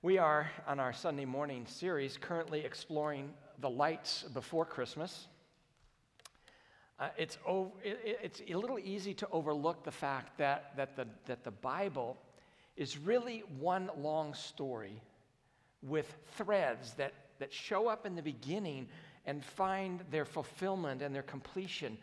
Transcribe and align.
We 0.00 0.16
are 0.18 0.48
on 0.68 0.78
our 0.78 0.92
Sunday 0.92 1.24
morning 1.24 1.66
series 1.66 2.16
currently 2.16 2.60
exploring 2.60 3.32
the 3.60 3.68
lights 3.68 4.22
before 4.32 4.64
Christmas. 4.64 5.26
Uh, 7.00 7.08
it's, 7.16 7.36
it- 7.82 8.20
it's 8.22 8.40
a 8.48 8.54
little 8.54 8.78
easy 8.78 9.12
to 9.14 9.28
overlook 9.32 9.82
the 9.82 9.90
fact 9.90 10.38
that, 10.38 10.76
that, 10.76 10.94
the, 10.94 11.08
that 11.26 11.42
the 11.42 11.50
Bible 11.50 12.16
is 12.76 12.96
really 12.96 13.42
one 13.58 13.90
long 13.98 14.34
story 14.34 15.02
with 15.82 16.16
threads 16.36 16.94
that, 16.94 17.12
that 17.40 17.52
show 17.52 17.88
up 17.88 18.06
in 18.06 18.14
the 18.14 18.22
beginning 18.22 18.86
and 19.26 19.44
find 19.44 20.04
their 20.12 20.24
fulfillment 20.24 21.02
and 21.02 21.12
their 21.12 21.22
completion 21.24 21.98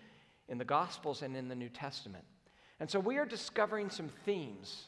in 0.50 0.58
the 0.58 0.66
Gospels 0.66 1.22
and 1.22 1.36
in 1.38 1.48
the 1.48 1.56
New 1.56 1.70
Testament. 1.70 2.26
And 2.82 2.92
so 2.92 3.00
we 3.00 3.18
are 3.20 3.26
discovering 3.26 3.90
some 3.90 4.10
themes 4.26 4.88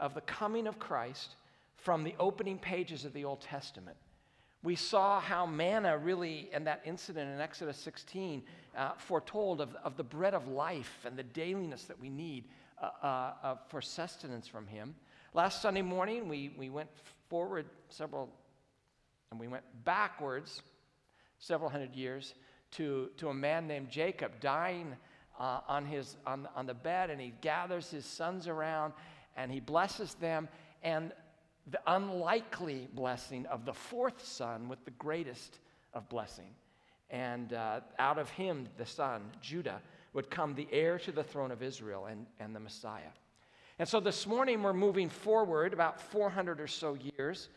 of 0.00 0.14
the 0.14 0.20
coming 0.22 0.66
of 0.66 0.80
Christ 0.80 1.36
from 1.78 2.04
the 2.04 2.14
opening 2.18 2.58
pages 2.58 3.04
of 3.04 3.12
the 3.12 3.24
Old 3.24 3.40
Testament. 3.40 3.96
We 4.62 4.74
saw 4.74 5.20
how 5.20 5.46
manna 5.46 5.96
really, 5.96 6.50
and 6.52 6.66
that 6.66 6.82
incident 6.84 7.32
in 7.32 7.40
Exodus 7.40 7.76
16, 7.78 8.42
uh, 8.76 8.90
foretold 8.96 9.60
of, 9.60 9.74
of 9.84 9.96
the 9.96 10.02
bread 10.02 10.34
of 10.34 10.48
life 10.48 11.04
and 11.04 11.16
the 11.16 11.22
dailiness 11.22 11.84
that 11.84 12.00
we 12.00 12.10
need 12.10 12.44
uh, 12.82 12.90
uh, 13.02 13.32
uh, 13.42 13.54
for 13.68 13.80
sustenance 13.80 14.48
from 14.48 14.66
Him. 14.66 14.94
Last 15.32 15.62
Sunday 15.62 15.82
morning, 15.82 16.28
we, 16.28 16.52
we 16.58 16.70
went 16.70 16.88
forward 17.28 17.66
several, 17.88 18.28
and 19.30 19.38
we 19.38 19.46
went 19.46 19.64
backwards 19.84 20.62
several 21.38 21.70
hundred 21.70 21.94
years 21.94 22.34
to, 22.72 23.10
to 23.16 23.28
a 23.28 23.34
man 23.34 23.68
named 23.68 23.88
Jacob 23.90 24.40
dying 24.40 24.96
uh, 25.38 25.60
on, 25.68 25.86
his, 25.86 26.16
on, 26.26 26.48
on 26.56 26.66
the 26.66 26.74
bed, 26.74 27.10
and 27.10 27.20
he 27.20 27.32
gathers 27.40 27.90
his 27.90 28.04
sons 28.04 28.48
around 28.48 28.92
and 29.36 29.52
he 29.52 29.60
blesses 29.60 30.14
them. 30.14 30.48
And 30.82 31.12
the 31.70 31.80
unlikely 31.86 32.88
blessing 32.94 33.46
of 33.46 33.64
the 33.64 33.72
fourth 33.72 34.24
son 34.24 34.68
with 34.68 34.84
the 34.84 34.90
greatest 34.92 35.58
of 35.94 36.08
blessing. 36.08 36.50
And 37.10 37.52
uh, 37.52 37.80
out 37.98 38.18
of 38.18 38.30
him, 38.30 38.68
the 38.76 38.86
son, 38.86 39.22
Judah, 39.40 39.80
would 40.12 40.30
come 40.30 40.54
the 40.54 40.68
heir 40.72 40.98
to 41.00 41.12
the 41.12 41.22
throne 41.22 41.50
of 41.50 41.62
Israel 41.62 42.06
and, 42.06 42.26
and 42.40 42.54
the 42.54 42.60
Messiah. 42.60 43.12
And 43.78 43.88
so 43.88 44.00
this 44.00 44.26
morning 44.26 44.62
we're 44.62 44.72
moving 44.72 45.08
forward 45.08 45.72
about 45.72 46.00
400 46.00 46.60
or 46.60 46.66
so 46.66 46.96
years 47.16 47.48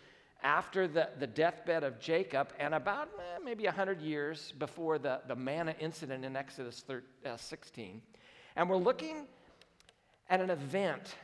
after 0.44 0.88
the, 0.88 1.10
the 1.20 1.28
deathbed 1.28 1.84
of 1.84 2.00
Jacob 2.00 2.54
and 2.60 2.74
about 2.74 3.10
eh, 3.18 3.40
maybe 3.44 3.66
100 3.66 4.02
years 4.02 4.54
before 4.58 4.98
the, 4.98 5.22
the 5.28 5.36
manna 5.36 5.76
incident 5.80 6.26
in 6.26 6.36
Exodus 6.36 6.84
13, 6.88 7.04
uh, 7.26 7.38
16. 7.38 8.02
And 8.56 8.70
we're 8.70 8.78
looking 8.78 9.28
at 10.30 10.42
an 10.42 10.50
event 10.50 11.16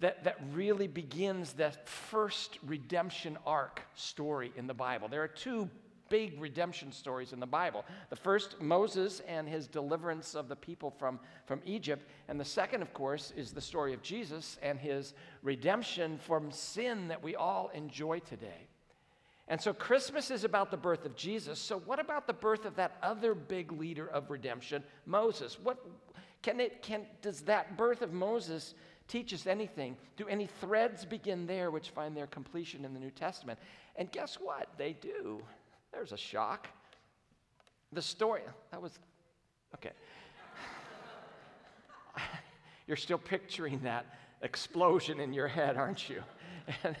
that, 0.00 0.24
that 0.24 0.38
really 0.52 0.86
begins 0.86 1.54
that 1.54 1.88
first 1.88 2.58
redemption 2.64 3.36
arc 3.44 3.82
story 3.94 4.52
in 4.56 4.66
the 4.66 4.74
Bible. 4.74 5.08
There 5.08 5.22
are 5.22 5.28
two 5.28 5.68
big 6.08 6.40
redemption 6.40 6.92
stories 6.92 7.32
in 7.32 7.40
the 7.40 7.46
Bible. 7.46 7.84
The 8.10 8.16
first, 8.16 8.60
Moses 8.60 9.20
and 9.26 9.48
his 9.48 9.66
deliverance 9.66 10.34
of 10.34 10.48
the 10.48 10.56
people 10.56 10.90
from, 10.90 11.20
from 11.46 11.60
Egypt. 11.64 12.08
And 12.28 12.40
the 12.40 12.44
second, 12.44 12.82
of 12.82 12.92
course, 12.94 13.32
is 13.36 13.52
the 13.52 13.60
story 13.60 13.92
of 13.92 14.02
Jesus 14.02 14.58
and 14.62 14.78
his 14.78 15.14
redemption 15.42 16.18
from 16.18 16.50
sin 16.50 17.08
that 17.08 17.22
we 17.22 17.36
all 17.36 17.70
enjoy 17.74 18.20
today. 18.20 18.68
And 19.48 19.60
so 19.60 19.72
Christmas 19.72 20.30
is 20.30 20.44
about 20.44 20.70
the 20.70 20.76
birth 20.76 21.06
of 21.06 21.16
Jesus. 21.16 21.58
So, 21.58 21.78
what 21.78 21.98
about 21.98 22.26
the 22.26 22.34
birth 22.34 22.66
of 22.66 22.76
that 22.76 22.98
other 23.02 23.34
big 23.34 23.72
leader 23.72 24.06
of 24.06 24.30
redemption, 24.30 24.84
Moses? 25.06 25.58
What 25.58 25.78
can 26.42 26.60
it 26.60 26.82
can 26.82 27.06
does 27.22 27.40
that 27.42 27.78
birth 27.78 28.02
of 28.02 28.12
Moses 28.12 28.74
teach 29.08 29.34
us 29.34 29.46
anything? 29.46 29.96
Do 30.16 30.28
any 30.28 30.46
threads 30.46 31.04
begin 31.04 31.46
there 31.46 31.70
which 31.70 31.90
find 31.90 32.16
their 32.16 32.26
completion 32.26 32.84
in 32.84 32.94
the 32.94 33.00
New 33.00 33.10
Testament? 33.10 33.58
And 33.96 34.12
guess 34.12 34.36
what? 34.36 34.68
They 34.76 34.92
do. 34.92 35.42
There's 35.92 36.12
a 36.12 36.16
shock. 36.16 36.68
The 37.92 38.02
story, 38.02 38.42
that 38.70 38.80
was, 38.80 38.98
okay. 39.74 39.92
You're 42.86 42.96
still 42.96 43.18
picturing 43.18 43.80
that 43.80 44.06
explosion 44.42 45.20
in 45.20 45.32
your 45.32 45.48
head, 45.48 45.76
aren't 45.76 46.08
you? 46.08 46.22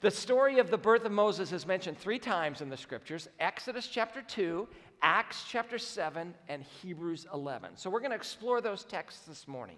the 0.00 0.10
story 0.10 0.58
of 0.58 0.70
the 0.70 0.78
birth 0.78 1.04
of 1.04 1.12
Moses 1.12 1.52
is 1.52 1.66
mentioned 1.66 1.98
three 1.98 2.18
times 2.18 2.62
in 2.62 2.70
the 2.70 2.76
scriptures 2.76 3.28
Exodus 3.38 3.86
chapter 3.86 4.22
2, 4.22 4.66
Acts 5.02 5.44
chapter 5.46 5.78
7, 5.78 6.34
and 6.48 6.62
Hebrews 6.62 7.26
11. 7.34 7.76
So 7.76 7.90
we're 7.90 8.00
going 8.00 8.12
to 8.12 8.16
explore 8.16 8.62
those 8.62 8.84
texts 8.84 9.26
this 9.26 9.46
morning. 9.46 9.76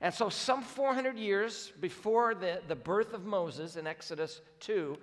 And 0.00 0.12
so, 0.12 0.28
some 0.28 0.62
400 0.62 1.16
years 1.16 1.72
before 1.80 2.34
the, 2.34 2.60
the 2.68 2.76
birth 2.76 3.14
of 3.14 3.24
Moses 3.24 3.76
in 3.76 3.86
Exodus 3.86 4.40
2, 4.60 4.98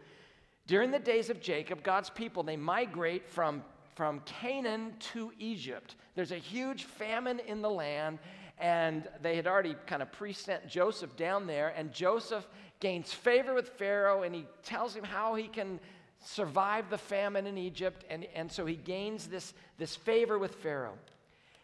during 0.68 0.92
the 0.92 1.00
days 1.00 1.30
of 1.30 1.42
Jacob, 1.42 1.84
God's 1.84 2.10
people, 2.10 2.44
they 2.44 2.56
migrate 2.56 3.28
from, 3.28 3.64
from 3.96 4.20
Canaan 4.22 4.94
to 5.14 5.34
Egypt. 5.40 5.96
There's 6.16 6.32
a 6.32 6.38
huge 6.38 6.84
famine 6.84 7.40
in 7.40 7.62
the 7.62 7.70
land, 7.70 8.20
and 8.60 9.08
they 9.22 9.36
had 9.36 9.48
already 9.48 9.76
kind 9.88 10.04
of 10.04 10.12
pre 10.12 10.32
sent 10.32 10.68
Joseph 10.68 11.16
down 11.18 11.48
there. 11.48 11.74
And 11.76 11.92
Joseph 11.92 12.48
gains 12.80 13.12
favor 13.12 13.56
with 13.56 13.70
Pharaoh, 13.70 14.22
and 14.22 14.36
he 14.36 14.46
tells 14.64 14.96
him 14.96 15.04
how 15.04 15.34
he 15.34 15.48
can 15.48 15.80
survive 16.24 16.90
the 16.92 17.00
famine 17.00 17.48
in 17.48 17.58
Egypt. 17.58 18.06
And, 18.12 18.28
and 18.36 18.52
so 18.52 18.66
he 18.68 18.76
gains 18.76 19.26
this, 19.26 19.56
this 19.80 19.96
favor 19.96 20.38
with 20.38 20.54
Pharaoh 20.56 20.98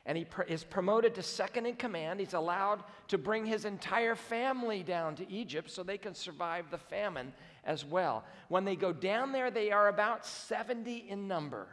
and 0.09 0.17
he 0.17 0.25
pr- 0.25 0.41
is 0.41 0.63
promoted 0.63 1.13
to 1.13 1.21
second 1.21 1.67
in 1.67 1.75
command. 1.75 2.19
He's 2.19 2.33
allowed 2.33 2.83
to 3.09 3.17
bring 3.19 3.45
his 3.45 3.63
entire 3.63 4.15
family 4.15 4.81
down 4.81 5.13
to 5.17 5.31
Egypt 5.31 5.69
so 5.69 5.83
they 5.83 5.99
can 5.99 6.15
survive 6.15 6.71
the 6.71 6.79
famine 6.79 7.31
as 7.63 7.85
well. 7.85 8.23
When 8.47 8.65
they 8.65 8.75
go 8.75 8.91
down 8.91 9.33
there, 9.33 9.51
they 9.51 9.69
are 9.69 9.87
about 9.87 10.25
70 10.25 11.05
in 11.09 11.27
number. 11.27 11.67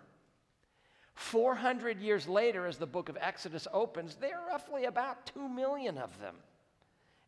400 1.15 1.99
years 1.99 2.29
later, 2.29 2.67
as 2.67 2.77
the 2.77 2.85
book 2.85 3.09
of 3.09 3.17
Exodus 3.19 3.67
opens, 3.73 4.17
there 4.17 4.39
are 4.39 4.49
roughly 4.49 4.85
about 4.85 5.25
2 5.33 5.49
million 5.49 5.97
of 5.97 6.21
them. 6.21 6.35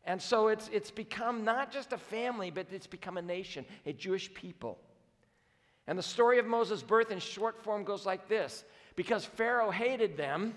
And 0.05 0.21
so 0.21 0.49
it's, 0.49 0.69
it's 0.71 0.91
become 0.91 1.43
not 1.43 1.71
just 1.71 1.91
a 1.91 1.97
family, 1.97 2.51
but 2.51 2.67
it's 2.71 2.85
become 2.85 3.17
a 3.17 3.23
nation, 3.23 3.65
a 3.87 3.93
Jewish 3.93 4.31
people. 4.35 4.77
And 5.87 5.97
the 5.97 6.03
story 6.03 6.37
of 6.37 6.45
Moses' 6.45 6.83
birth 6.83 7.09
in 7.09 7.17
short 7.17 7.63
form 7.63 7.83
goes 7.83 8.05
like 8.05 8.29
this 8.29 8.63
because 8.95 9.25
Pharaoh 9.25 9.71
hated 9.71 10.15
them 10.15 10.53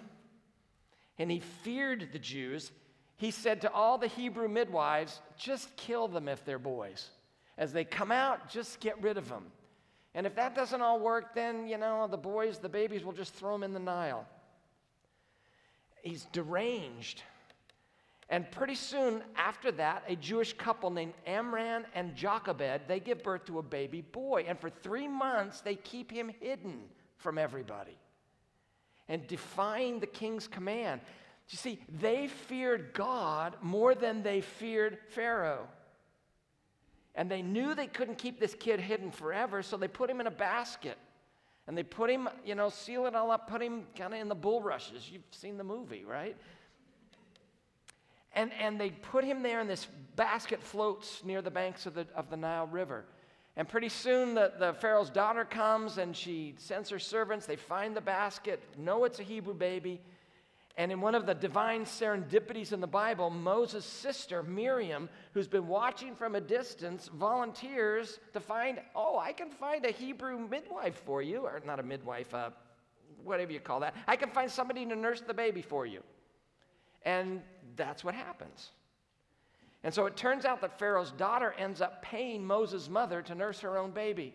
and 1.18 1.30
he 1.30 1.40
feared 1.40 2.08
the 2.12 2.18
Jews, 2.18 2.72
he 3.16 3.30
said 3.30 3.60
to 3.60 3.72
all 3.72 3.98
the 3.98 4.08
Hebrew 4.08 4.48
midwives, 4.48 5.20
just 5.36 5.74
kill 5.76 6.08
them 6.08 6.28
if 6.28 6.44
they're 6.44 6.58
boys. 6.58 7.10
As 7.58 7.72
they 7.72 7.84
come 7.84 8.10
out, 8.10 8.48
just 8.48 8.80
get 8.80 9.00
rid 9.02 9.16
of 9.16 9.28
them. 9.28 9.44
And 10.14 10.26
if 10.26 10.34
that 10.36 10.54
doesn't 10.54 10.80
all 10.80 11.00
work, 11.00 11.34
then, 11.34 11.68
you 11.68 11.78
know, 11.78 12.06
the 12.06 12.16
boys, 12.16 12.58
the 12.58 12.68
babies, 12.68 13.04
will 13.04 13.12
just 13.12 13.34
throw 13.34 13.52
them 13.52 13.62
in 13.62 13.72
the 13.72 13.80
Nile. 13.80 14.26
He's 16.02 16.24
deranged. 16.32 17.22
And 18.28 18.50
pretty 18.50 18.74
soon 18.74 19.22
after 19.36 19.70
that, 19.72 20.04
a 20.08 20.16
Jewish 20.16 20.54
couple 20.54 20.90
named 20.90 21.12
Amram 21.26 21.84
and 21.94 22.16
Jochebed, 22.16 22.88
they 22.88 22.98
give 22.98 23.22
birth 23.22 23.44
to 23.46 23.58
a 23.58 23.62
baby 23.62 24.00
boy. 24.00 24.46
And 24.48 24.58
for 24.58 24.70
three 24.70 25.06
months, 25.06 25.60
they 25.60 25.76
keep 25.76 26.10
him 26.10 26.30
hidden 26.40 26.80
from 27.18 27.38
everybody 27.38 27.96
and 29.08 29.26
defying 29.26 30.00
the 30.00 30.06
king's 30.06 30.46
command. 30.46 31.00
You 31.48 31.58
see, 31.58 31.80
they 32.00 32.28
feared 32.28 32.94
God 32.94 33.56
more 33.60 33.94
than 33.94 34.22
they 34.22 34.40
feared 34.40 34.98
Pharaoh. 35.08 35.68
And 37.14 37.30
they 37.30 37.42
knew 37.42 37.74
they 37.74 37.88
couldn't 37.88 38.16
keep 38.16 38.40
this 38.40 38.54
kid 38.54 38.80
hidden 38.80 39.10
forever, 39.10 39.62
so 39.62 39.76
they 39.76 39.88
put 39.88 40.08
him 40.08 40.20
in 40.20 40.26
a 40.26 40.30
basket. 40.30 40.96
And 41.66 41.76
they 41.76 41.82
put 41.82 42.10
him, 42.10 42.28
you 42.44 42.54
know, 42.54 42.70
seal 42.70 43.06
it 43.06 43.14
all 43.14 43.30
up, 43.30 43.48
put 43.48 43.60
him 43.60 43.84
kind 43.96 44.14
of 44.14 44.20
in 44.20 44.28
the 44.28 44.34
bulrushes. 44.34 45.10
You've 45.12 45.22
seen 45.30 45.58
the 45.58 45.64
movie, 45.64 46.04
right? 46.04 46.36
And, 48.34 48.50
and 48.58 48.80
they 48.80 48.90
put 48.90 49.24
him 49.24 49.42
there, 49.42 49.60
and 49.60 49.68
this 49.68 49.86
basket 50.16 50.62
floats 50.62 51.22
near 51.22 51.42
the 51.42 51.50
banks 51.50 51.84
of 51.84 51.94
the, 51.94 52.06
of 52.16 52.30
the 52.30 52.36
Nile 52.36 52.66
River. 52.66 53.04
And 53.56 53.68
pretty 53.68 53.90
soon, 53.90 54.34
the, 54.34 54.52
the 54.58 54.72
Pharaoh's 54.74 55.10
daughter 55.10 55.44
comes 55.44 55.98
and 55.98 56.16
she 56.16 56.54
sends 56.56 56.88
her 56.88 56.98
servants. 56.98 57.44
They 57.44 57.56
find 57.56 57.94
the 57.94 58.00
basket, 58.00 58.62
know 58.78 59.04
it's 59.04 59.20
a 59.20 59.22
Hebrew 59.22 59.54
baby. 59.54 60.00
And 60.78 60.90
in 60.90 61.02
one 61.02 61.14
of 61.14 61.26
the 61.26 61.34
divine 61.34 61.84
serendipities 61.84 62.72
in 62.72 62.80
the 62.80 62.86
Bible, 62.86 63.28
Moses' 63.28 63.84
sister, 63.84 64.42
Miriam, 64.42 65.10
who's 65.34 65.48
been 65.48 65.68
watching 65.68 66.14
from 66.14 66.34
a 66.34 66.40
distance, 66.40 67.08
volunteers 67.08 68.20
to 68.32 68.40
find, 68.40 68.80
oh, 68.94 69.18
I 69.18 69.32
can 69.32 69.50
find 69.50 69.84
a 69.84 69.90
Hebrew 69.90 70.38
midwife 70.48 71.02
for 71.04 71.20
you, 71.20 71.40
or 71.40 71.60
not 71.66 71.78
a 71.78 71.82
midwife, 71.82 72.32
uh, 72.32 72.50
whatever 73.22 73.52
you 73.52 73.60
call 73.60 73.80
that. 73.80 73.94
I 74.08 74.16
can 74.16 74.30
find 74.30 74.50
somebody 74.50 74.86
to 74.86 74.96
nurse 74.96 75.20
the 75.20 75.34
baby 75.34 75.60
for 75.60 75.84
you. 75.84 76.02
And 77.04 77.42
that's 77.76 78.02
what 78.02 78.14
happens. 78.14 78.70
And 79.84 79.92
so 79.92 80.06
it 80.06 80.16
turns 80.16 80.44
out 80.44 80.60
that 80.60 80.78
Pharaoh's 80.78 81.10
daughter 81.12 81.54
ends 81.58 81.80
up 81.80 82.02
paying 82.02 82.46
Moses' 82.46 82.88
mother 82.88 83.20
to 83.22 83.34
nurse 83.34 83.60
her 83.60 83.78
own 83.78 83.90
baby. 83.90 84.34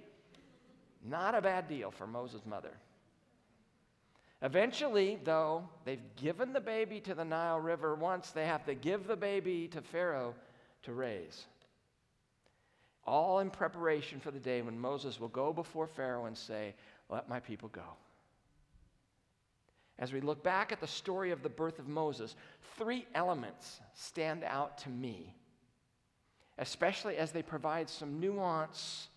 Not 1.03 1.35
a 1.35 1.41
bad 1.41 1.67
deal 1.67 1.91
for 1.91 2.05
Moses' 2.05 2.45
mother. 2.45 2.73
Eventually, 4.41 5.19
though, 5.23 5.67
they've 5.85 6.15
given 6.15 6.53
the 6.53 6.61
baby 6.61 6.99
to 7.01 7.15
the 7.15 7.25
Nile 7.25 7.59
River 7.59 7.95
once, 7.95 8.31
they 8.31 8.45
have 8.45 8.65
to 8.65 8.75
give 8.75 9.07
the 9.07 9.15
baby 9.15 9.67
to 9.69 9.81
Pharaoh 9.81 10.35
to 10.83 10.93
raise. 10.93 11.45
all 13.05 13.39
in 13.39 13.49
preparation 13.49 14.19
for 14.19 14.31
the 14.31 14.39
day 14.39 14.61
when 14.61 14.77
Moses 14.77 15.17
will 15.17 15.29
go 15.29 15.53
before 15.53 15.87
Pharaoh 15.87 16.25
and 16.25 16.37
say, 16.37 16.75
Let 17.09 17.29
my 17.29 17.39
people 17.39 17.69
go. 17.69 17.95
As 19.97 20.11
we 20.11 20.19
look 20.19 20.43
back 20.43 20.71
at 20.71 20.81
the 20.81 20.87
story 20.87 21.31
of 21.31 21.41
the 21.41 21.49
birth 21.49 21.79
of 21.79 21.87
Moses, 21.87 22.35
three 22.77 23.07
elements 23.15 23.79
stand 23.93 24.43
out 24.43 24.77
to 24.79 24.89
me, 24.89 25.33
especially 26.57 27.17
as 27.17 27.31
they 27.31 27.41
provide 27.41 27.89
some 27.89 28.19
nuance 28.19 29.09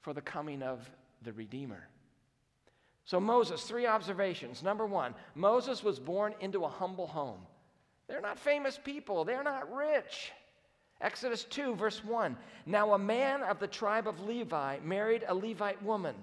for 0.00 0.12
the 0.12 0.20
coming 0.20 0.62
of 0.62 0.88
the 1.22 1.32
Redeemer. 1.32 1.86
So, 3.04 3.18
Moses, 3.18 3.62
three 3.62 3.86
observations. 3.86 4.62
Number 4.62 4.86
one, 4.86 5.14
Moses 5.34 5.82
was 5.82 5.98
born 5.98 6.34
into 6.40 6.64
a 6.64 6.68
humble 6.68 7.06
home. 7.06 7.40
They're 8.08 8.20
not 8.20 8.38
famous 8.38 8.78
people, 8.82 9.24
they're 9.24 9.42
not 9.42 9.72
rich. 9.72 10.32
Exodus 11.00 11.44
2, 11.44 11.76
verse 11.76 12.04
1. 12.04 12.36
Now, 12.66 12.92
a 12.92 12.98
man 12.98 13.42
of 13.42 13.58
the 13.58 13.66
tribe 13.66 14.06
of 14.06 14.20
Levi 14.20 14.78
married 14.84 15.24
a 15.26 15.34
Levite 15.34 15.82
woman. 15.82 16.14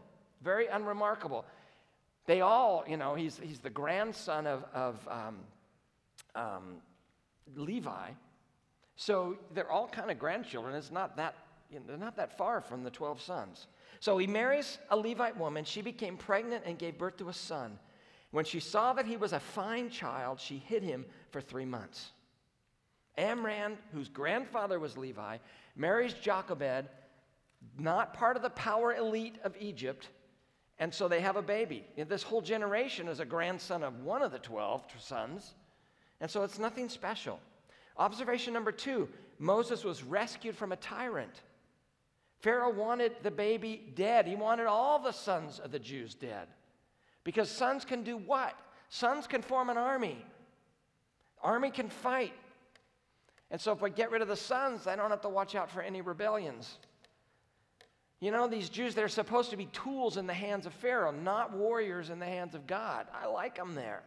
Very 0.44 0.68
unremarkable. 0.68 1.46
They 2.28 2.42
all, 2.42 2.84
you 2.88 2.98
know, 2.98 3.16
he's, 3.16 3.40
he's 3.42 3.60
the 3.60 3.72
grandson 3.72 4.46
of, 4.46 4.64
of 4.74 5.08
um, 5.10 5.38
um, 6.36 6.76
Levi. 7.56 8.12
So 8.98 9.38
they're 9.54 9.72
all 9.72 9.88
kind 9.88 10.12
of 10.12 10.20
grandchildren. 10.20 10.76
It's 10.76 10.92
not 10.92 11.16
that, 11.18 11.36
you 11.72 11.80
know, 11.80 11.86
they're 11.88 11.98
not 11.98 12.18
that 12.18 12.38
far 12.38 12.60
from 12.60 12.84
the 12.84 12.90
12 12.90 13.22
sons. 13.22 13.68
So 14.00 14.18
he 14.18 14.28
marries 14.28 14.80
a 14.90 14.98
Levite 14.98 15.38
woman. 15.38 15.64
She 15.64 15.82
became 15.82 16.18
pregnant 16.18 16.64
and 16.66 16.78
gave 16.78 16.98
birth 16.98 17.18
to 17.18 17.30
a 17.30 17.34
son. 17.34 17.80
When 18.32 18.44
she 18.44 18.60
saw 18.60 18.94
that 18.94 19.06
he 19.06 19.16
was 19.16 19.34
a 19.34 19.40
fine 19.40 19.90
child, 19.90 20.40
she 20.40 20.58
hid 20.58 20.84
him 20.84 21.06
for 21.32 21.40
three 21.40 21.64
months. 21.64 22.12
Amram, 23.18 23.78
whose 23.94 24.10
grandfather 24.10 24.80
was 24.80 24.98
Levi, 24.98 25.38
marries 25.76 26.14
Jochebed, 26.14 26.90
not 27.80 28.14
part 28.14 28.36
of 28.36 28.42
the 28.42 28.50
power 28.50 28.94
elite 28.94 29.38
of 29.44 29.56
Egypt, 29.60 30.10
and 30.80 30.94
so 30.94 31.08
they 31.08 31.22
have 31.22 31.36
a 31.36 31.42
baby. 31.42 31.86
This 32.08 32.22
whole 32.22 32.42
generation 32.42 33.08
is 33.08 33.20
a 33.20 33.26
grandson 33.26 33.84
of 33.84 34.02
one 34.02 34.22
of 34.22 34.32
the 34.32 34.40
12 34.40 34.84
sons. 35.00 35.56
And 36.20 36.30
so 36.30 36.44
it's 36.44 36.60
nothing 36.60 36.90
special. 36.90 37.40
Observation 37.98 38.54
number 38.54 38.72
two 38.72 39.10
Moses 39.40 39.84
was 39.84 40.04
rescued 40.04 40.56
from 40.56 40.72
a 40.72 40.78
tyrant. 40.78 41.42
Pharaoh 42.40 42.72
wanted 42.72 43.16
the 43.24 43.32
baby 43.32 43.92
dead. 43.96 44.28
He 44.28 44.36
wanted 44.36 44.68
all 44.68 45.00
the 45.00 45.12
sons 45.12 45.60
of 45.60 45.72
the 45.72 45.80
Jews 45.80 46.14
dead. 46.14 46.48
Because 47.24 47.50
sons 47.50 47.84
can 47.84 48.04
do 48.04 48.18
what? 48.18 48.54
Sons 48.90 49.28
can 49.28 49.42
form 49.42 49.70
an 49.70 49.78
army. 49.78 50.24
Army 51.42 51.72
can 51.72 51.90
fight. 51.90 52.34
And 53.50 53.60
so 53.60 53.72
if 53.72 53.82
we 53.82 53.90
get 53.90 54.12
rid 54.12 54.22
of 54.22 54.28
the 54.28 54.36
sons, 54.36 54.88
I 54.88 54.96
don't 54.96 55.10
have 55.10 55.22
to 55.22 55.30
watch 55.30 55.56
out 55.56 55.72
for 55.72 55.82
any 55.82 56.02
rebellions. 56.02 56.78
You 58.20 58.32
know, 58.32 58.48
these 58.48 58.70
Jews, 58.70 58.96
they're 58.96 59.08
supposed 59.08 59.52
to 59.52 59.58
be 59.58 59.68
tools 59.68 60.18
in 60.18 60.26
the 60.26 60.34
hands 60.34 60.66
of 60.66 60.74
Pharaoh, 60.74 61.12
not 61.12 61.54
warriors 61.54 62.10
in 62.10 62.20
the 62.20 62.26
hands 62.26 62.56
of 62.56 62.66
God. 62.66 63.08
I 63.14 63.28
like 63.28 63.56
them 63.56 63.76
there. 63.76 64.04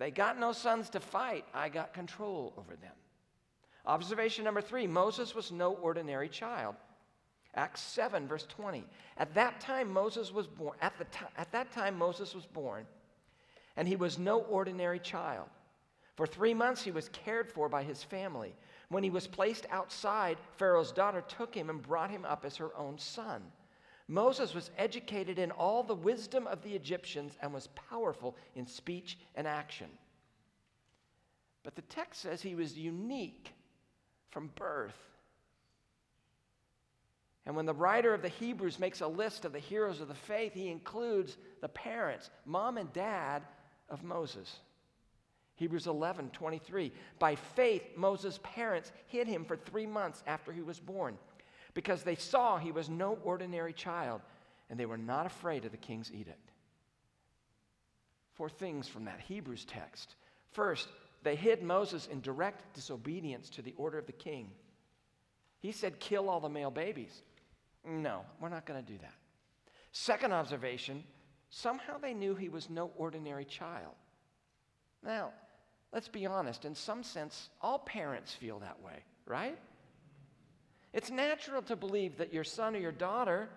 They 0.00 0.10
got 0.10 0.40
no 0.40 0.52
sons 0.52 0.88
to 0.90 1.00
fight, 1.00 1.44
I 1.52 1.68
got 1.68 1.92
control 1.92 2.54
over 2.56 2.74
them. 2.74 2.94
Observation 3.84 4.44
number 4.44 4.62
three 4.62 4.86
Moses 4.86 5.34
was 5.34 5.52
no 5.52 5.74
ordinary 5.74 6.30
child. 6.30 6.74
Acts 7.54 7.82
7, 7.82 8.26
verse 8.26 8.46
20. 8.46 8.82
At 9.18 9.34
that 9.34 9.60
time, 9.60 9.92
Moses 9.92 10.32
was 10.32 10.46
born. 10.46 10.74
At, 10.80 10.96
the 10.96 11.04
t- 11.04 11.26
at 11.36 11.52
that 11.52 11.70
time, 11.70 11.98
Moses 11.98 12.34
was 12.34 12.46
born, 12.46 12.86
and 13.76 13.86
he 13.86 13.96
was 13.96 14.18
no 14.18 14.40
ordinary 14.40 15.00
child. 15.00 15.48
For 16.16 16.26
three 16.26 16.54
months, 16.54 16.82
he 16.82 16.92
was 16.92 17.10
cared 17.10 17.52
for 17.52 17.68
by 17.68 17.82
his 17.82 18.02
family. 18.02 18.54
When 18.88 19.02
he 19.02 19.10
was 19.10 19.26
placed 19.26 19.66
outside, 19.70 20.38
Pharaoh's 20.56 20.92
daughter 20.92 21.22
took 21.28 21.54
him 21.54 21.68
and 21.68 21.82
brought 21.82 22.10
him 22.10 22.24
up 22.24 22.46
as 22.46 22.56
her 22.56 22.74
own 22.74 22.98
son. 22.98 23.42
Moses 24.10 24.54
was 24.54 24.72
educated 24.76 25.38
in 25.38 25.52
all 25.52 25.84
the 25.84 25.94
wisdom 25.94 26.48
of 26.48 26.64
the 26.64 26.74
Egyptians 26.74 27.38
and 27.40 27.54
was 27.54 27.68
powerful 27.68 28.36
in 28.56 28.66
speech 28.66 29.16
and 29.36 29.46
action. 29.46 29.86
But 31.62 31.76
the 31.76 31.82
text 31.82 32.22
says 32.22 32.42
he 32.42 32.56
was 32.56 32.76
unique 32.76 33.52
from 34.30 34.50
birth. 34.56 34.98
And 37.46 37.54
when 37.54 37.66
the 37.66 37.72
writer 37.72 38.12
of 38.12 38.20
the 38.20 38.28
Hebrews 38.28 38.80
makes 38.80 39.00
a 39.00 39.06
list 39.06 39.44
of 39.44 39.52
the 39.52 39.60
heroes 39.60 40.00
of 40.00 40.08
the 40.08 40.14
faith, 40.14 40.54
he 40.54 40.70
includes 40.70 41.36
the 41.60 41.68
parents, 41.68 42.30
mom 42.44 42.78
and 42.78 42.92
dad 42.92 43.44
of 43.88 44.02
Moses. 44.02 44.56
Hebrews 45.54 45.86
11, 45.86 46.30
23. 46.30 46.90
By 47.20 47.36
faith, 47.36 47.84
Moses' 47.94 48.40
parents 48.42 48.90
hid 49.06 49.28
him 49.28 49.44
for 49.44 49.56
three 49.56 49.86
months 49.86 50.24
after 50.26 50.52
he 50.52 50.62
was 50.62 50.80
born 50.80 51.16
because 51.74 52.02
they 52.02 52.14
saw 52.14 52.58
he 52.58 52.72
was 52.72 52.88
no 52.88 53.18
ordinary 53.24 53.72
child 53.72 54.20
and 54.68 54.78
they 54.78 54.86
were 54.86 54.98
not 54.98 55.26
afraid 55.26 55.64
of 55.64 55.72
the 55.72 55.76
king's 55.76 56.12
edict. 56.12 56.50
Four 58.34 58.48
things 58.48 58.88
from 58.88 59.04
that 59.04 59.20
Hebrews 59.20 59.64
text. 59.64 60.14
First, 60.52 60.88
they 61.22 61.36
hid 61.36 61.62
Moses 61.62 62.08
in 62.10 62.20
direct 62.20 62.74
disobedience 62.74 63.50
to 63.50 63.62
the 63.62 63.74
order 63.76 63.98
of 63.98 64.06
the 64.06 64.12
king. 64.12 64.50
He 65.60 65.72
said, 65.72 66.00
kill 66.00 66.28
all 66.28 66.40
the 66.40 66.48
male 66.48 66.70
babies. 66.70 67.22
No, 67.86 68.22
we're 68.40 68.48
not 68.48 68.66
going 68.66 68.82
to 68.82 68.92
do 68.92 68.98
that. 68.98 69.14
Second 69.92 70.32
observation, 70.32 71.04
somehow 71.50 71.98
they 71.98 72.14
knew 72.14 72.34
he 72.34 72.48
was 72.48 72.70
no 72.70 72.90
ordinary 72.96 73.44
child. 73.44 73.94
Now, 75.04 75.32
let's 75.92 76.08
be 76.08 76.26
honest, 76.26 76.64
in 76.64 76.74
some 76.74 77.02
sense, 77.02 77.50
all 77.60 77.80
parents 77.80 78.32
feel 78.32 78.60
that 78.60 78.80
way, 78.82 79.02
right? 79.26 79.58
It's 80.92 81.10
natural 81.10 81.62
to 81.62 81.76
believe 81.76 82.18
that 82.18 82.32
your 82.32 82.44
son 82.44 82.74
or 82.74 82.78
your 82.78 82.92
daughter 82.92 83.48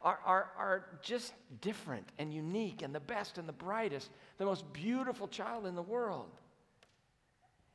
are, 0.00 0.18
are, 0.24 0.50
are 0.58 0.84
just 1.02 1.32
different 1.60 2.08
and 2.18 2.32
unique 2.32 2.82
and 2.82 2.94
the 2.94 3.00
best 3.00 3.38
and 3.38 3.48
the 3.48 3.52
brightest, 3.52 4.10
the 4.38 4.44
most 4.44 4.72
beautiful 4.72 5.28
child 5.28 5.66
in 5.66 5.74
the 5.74 5.82
world. 5.82 6.30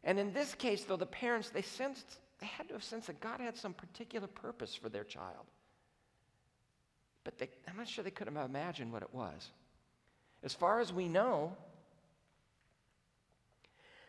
And 0.03 0.19
in 0.19 0.33
this 0.33 0.53
case, 0.53 0.83
though, 0.83 0.95
the 0.95 1.05
parents, 1.05 1.49
they 1.49 1.61
sensed, 1.61 2.19
they 2.39 2.47
had 2.47 2.67
to 2.69 2.73
have 2.73 2.83
sensed 2.83 3.07
that 3.07 3.19
God 3.19 3.39
had 3.39 3.57
some 3.57 3.73
particular 3.73 4.27
purpose 4.27 4.75
for 4.75 4.89
their 4.89 5.03
child. 5.03 5.45
But 7.23 7.38
they, 7.38 7.50
I'm 7.67 7.75
not 7.75 7.89
sure 7.89 8.03
they 8.03 8.11
could 8.11 8.27
have 8.27 8.50
imagined 8.50 8.93
what 8.93 9.01
it 9.01 9.13
was. 9.13 9.51
As 10.43 10.53
far 10.53 10.79
as 10.79 10.93
we 10.93 11.09
know, 11.09 11.57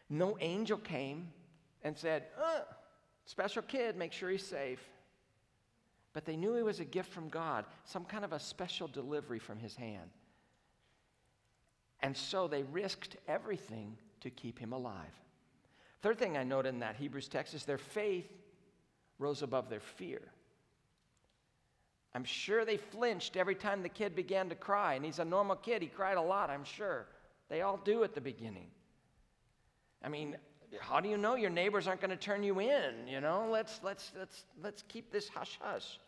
no 0.09 0.37
angel 0.41 0.79
came 0.79 1.29
and 1.83 1.97
said, 1.97 2.27
uh, 2.41 2.61
special 3.29 3.61
kid, 3.61 3.95
make 3.95 4.13
sure 4.13 4.31
he's 4.31 4.47
safe. 4.47 4.81
But 6.15 6.25
they 6.25 6.35
knew 6.35 6.55
he 6.55 6.63
was 6.63 6.81
a 6.81 6.85
gift 6.85 7.13
from 7.13 7.29
God, 7.29 7.67
some 7.85 8.07
kind 8.07 8.25
of 8.25 8.33
a 8.33 8.41
special 8.41 8.89
delivery 8.89 9.39
from 9.39 9.59
his 9.59 9.77
hand. 9.77 10.11
And 12.01 12.17
so 12.17 12.49
they 12.49 12.63
risked 12.63 13.17
everything 13.29 13.99
to 14.23 14.31
keep 14.31 14.59
him 14.59 14.73
alive. 14.73 15.13
Third 16.01 16.19
thing 16.19 16.39
I 16.39 16.43
note 16.43 16.65
in 16.65 16.79
that 16.79 16.97
Hebrews 16.97 17.29
text 17.29 17.53
is 17.53 17.65
their 17.65 17.77
faith 17.77 18.31
rose 19.19 19.43
above 19.43 19.69
their 19.69 19.81
fear. 19.81 20.23
I'm 22.15 22.25
sure 22.25 22.65
they 22.65 22.79
flinched 22.79 23.37
every 23.37 23.55
time 23.55 23.83
the 23.83 23.91
kid 23.91 24.17
began 24.17 24.49
to 24.49 24.55
cry, 24.55 24.95
and 24.95 25.05
he's 25.05 25.19
a 25.19 25.25
normal 25.25 25.57
kid. 25.57 25.83
He 25.83 25.89
cried 25.89 26.17
a 26.17 26.23
lot, 26.23 26.49
I'm 26.49 26.65
sure. 26.65 27.07
They 27.51 27.61
all 27.61 27.77
do 27.77 28.05
at 28.05 28.15
the 28.15 28.21
beginning. 28.23 28.69
I 30.03 30.09
mean, 30.09 30.37
how 30.81 31.01
do 31.01 31.09
you 31.09 31.17
know 31.17 31.35
your 31.35 31.51
neighbors 31.51 31.87
aren't 31.87 32.01
going 32.01 32.11
to 32.11 32.17
turn 32.17 32.43
you 32.43 32.61
in? 32.61 33.09
You 33.09 33.21
know, 33.21 33.49
let's, 33.51 33.81
let's, 33.83 34.13
let's, 34.19 34.45
let's 34.63 34.83
keep 34.89 35.11
this 35.11 35.29
hush 35.29 35.59
hush. 35.61 35.99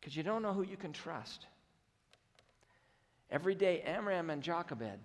Because 0.00 0.16
you 0.16 0.22
don't 0.22 0.42
know 0.42 0.52
who 0.52 0.62
you 0.62 0.76
can 0.76 0.92
trust. 0.92 1.46
Every 3.30 3.54
day, 3.54 3.82
Amram 3.82 4.30
and 4.30 4.42
Jochebed, 4.42 4.98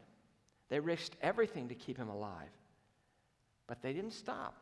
they 0.70 0.80
risked 0.80 1.16
everything 1.22 1.68
to 1.70 1.76
keep 1.76 1.98
him 1.98 2.10
alive. 2.10 2.50
But 3.68 3.82
they 3.82 3.94
didn't 3.94 4.14
stop, 4.14 4.56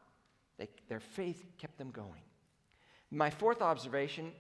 they, 0.58 0.70
their 0.88 1.00
faith 1.00 1.44
kept 1.58 1.78
them 1.78 1.92
going. 1.92 2.22
My 3.12 3.30
fourth 3.30 3.62
observation 3.62 4.32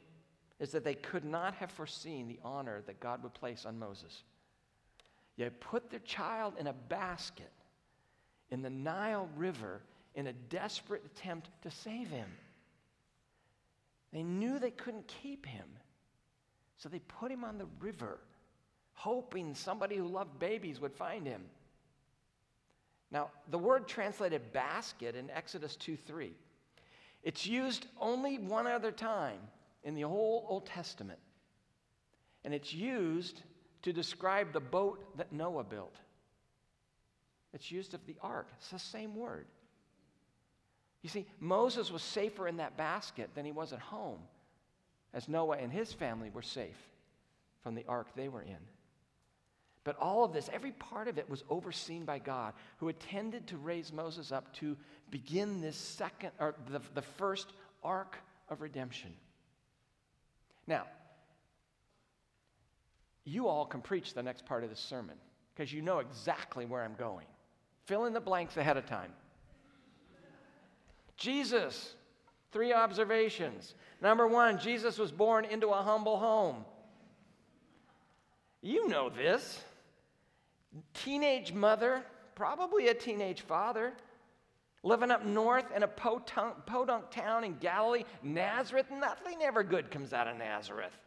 is 0.59 0.71
that 0.71 0.83
they 0.83 0.95
could 0.95 1.25
not 1.25 1.53
have 1.55 1.71
foreseen 1.71 2.27
the 2.27 2.39
honor 2.43 2.81
that 2.85 2.99
God 2.99 3.21
would 3.23 3.33
place 3.33 3.65
on 3.65 3.77
Moses. 3.77 4.23
They 5.37 5.49
put 5.49 5.89
their 5.89 5.99
child 5.99 6.53
in 6.59 6.67
a 6.67 6.73
basket 6.73 7.51
in 8.53 8.61
the 8.61 8.69
Nile 8.69 9.27
River 9.35 9.81
in 10.15 10.27
a 10.27 10.33
desperate 10.33 11.03
attempt 11.05 11.49
to 11.63 11.71
save 11.71 12.07
him. 12.07 12.29
They 14.13 14.21
knew 14.21 14.59
they 14.59 14.71
couldn't 14.71 15.07
keep 15.07 15.45
him, 15.45 15.65
so 16.77 16.87
they 16.87 16.99
put 16.99 17.31
him 17.31 17.43
on 17.43 17.57
the 17.57 17.65
river, 17.79 18.19
hoping 18.93 19.55
somebody 19.55 19.97
who 19.97 20.07
loved 20.07 20.37
babies 20.37 20.79
would 20.79 20.93
find 20.93 21.25
him. 21.25 21.41
Now, 23.11 23.31
the 23.49 23.57
word 23.57 23.87
translated 23.87 24.53
basket 24.53 25.15
in 25.15 25.31
Exodus 25.31 25.75
2 25.75 25.97
3, 25.97 26.31
it's 27.23 27.47
used 27.47 27.87
only 27.99 28.37
one 28.37 28.67
other 28.67 28.91
time 28.91 29.39
in 29.83 29.95
the 29.95 30.01
whole 30.01 30.45
Old 30.47 30.67
Testament. 30.67 31.19
And 32.45 32.53
it's 32.53 32.73
used 32.73 33.41
to 33.81 33.93
describe 33.93 34.53
the 34.53 34.59
boat 34.59 35.17
that 35.17 35.31
Noah 35.31 35.63
built. 35.63 35.95
It's 37.53 37.71
used 37.71 37.93
of 37.93 38.05
the 38.05 38.15
ark. 38.21 38.47
It's 38.57 38.69
the 38.69 38.79
same 38.79 39.15
word. 39.15 39.45
You 41.01 41.09
see, 41.09 41.25
Moses 41.39 41.91
was 41.91 42.01
safer 42.01 42.47
in 42.47 42.57
that 42.57 42.77
basket 42.77 43.29
than 43.35 43.45
he 43.45 43.51
was 43.51 43.73
at 43.73 43.79
home, 43.79 44.19
as 45.13 45.27
Noah 45.27 45.57
and 45.57 45.71
his 45.71 45.93
family 45.93 46.29
were 46.29 46.41
safe 46.41 46.77
from 47.61 47.75
the 47.75 47.85
ark 47.87 48.07
they 48.15 48.29
were 48.29 48.41
in. 48.41 48.57
But 49.83 49.97
all 49.97 50.23
of 50.23 50.31
this, 50.31 50.49
every 50.53 50.71
part 50.71 51.09
of 51.09 51.17
it 51.17 51.29
was 51.29 51.43
overseen 51.49 52.05
by 52.05 52.19
God, 52.19 52.53
who 52.77 52.87
intended 52.87 53.47
to 53.47 53.57
raise 53.57 53.91
Moses 53.91 54.31
up 54.31 54.53
to 54.55 54.77
begin 55.11 55.59
this 55.59 55.75
second, 55.75 56.31
or 56.39 56.55
the, 56.71 56.81
the 56.93 57.01
first 57.01 57.51
ark 57.83 58.17
of 58.49 58.61
redemption. 58.61 59.13
Now, 60.67 60.85
you 63.25 63.47
all 63.47 63.65
can 63.65 63.81
preach 63.81 64.13
the 64.13 64.23
next 64.23 64.45
part 64.45 64.63
of 64.63 64.69
this 64.69 64.79
sermon 64.79 65.15
because 65.53 65.71
you 65.71 65.81
know 65.81 65.99
exactly 65.99 66.65
where 66.65 66.81
I'm 66.81 66.95
going. 66.95 67.25
Fill 67.85 68.05
in 68.05 68.13
the 68.13 68.21
blanks 68.21 68.57
ahead 68.57 68.77
of 68.77 68.85
time. 68.85 69.11
Jesus, 71.17 71.95
three 72.51 72.73
observations. 72.73 73.75
Number 74.01 74.27
one, 74.27 74.59
Jesus 74.59 74.97
was 74.97 75.11
born 75.11 75.45
into 75.45 75.69
a 75.69 75.81
humble 75.81 76.17
home. 76.17 76.65
You 78.61 78.87
know 78.87 79.09
this. 79.09 79.61
Teenage 80.93 81.53
mother, 81.53 82.03
probably 82.35 82.87
a 82.87 82.93
teenage 82.93 83.41
father, 83.41 83.93
living 84.81 85.11
up 85.11 85.25
north 85.25 85.65
in 85.75 85.83
a 85.83 85.87
podunk, 85.87 86.65
podunk 86.65 87.11
town 87.11 87.43
in 87.43 87.57
Galilee, 87.57 88.03
Nazareth. 88.23 88.87
Nothing 88.91 89.43
ever 89.43 89.63
good 89.63 89.91
comes 89.91 90.13
out 90.13 90.27
of 90.27 90.37
Nazareth. 90.37 90.97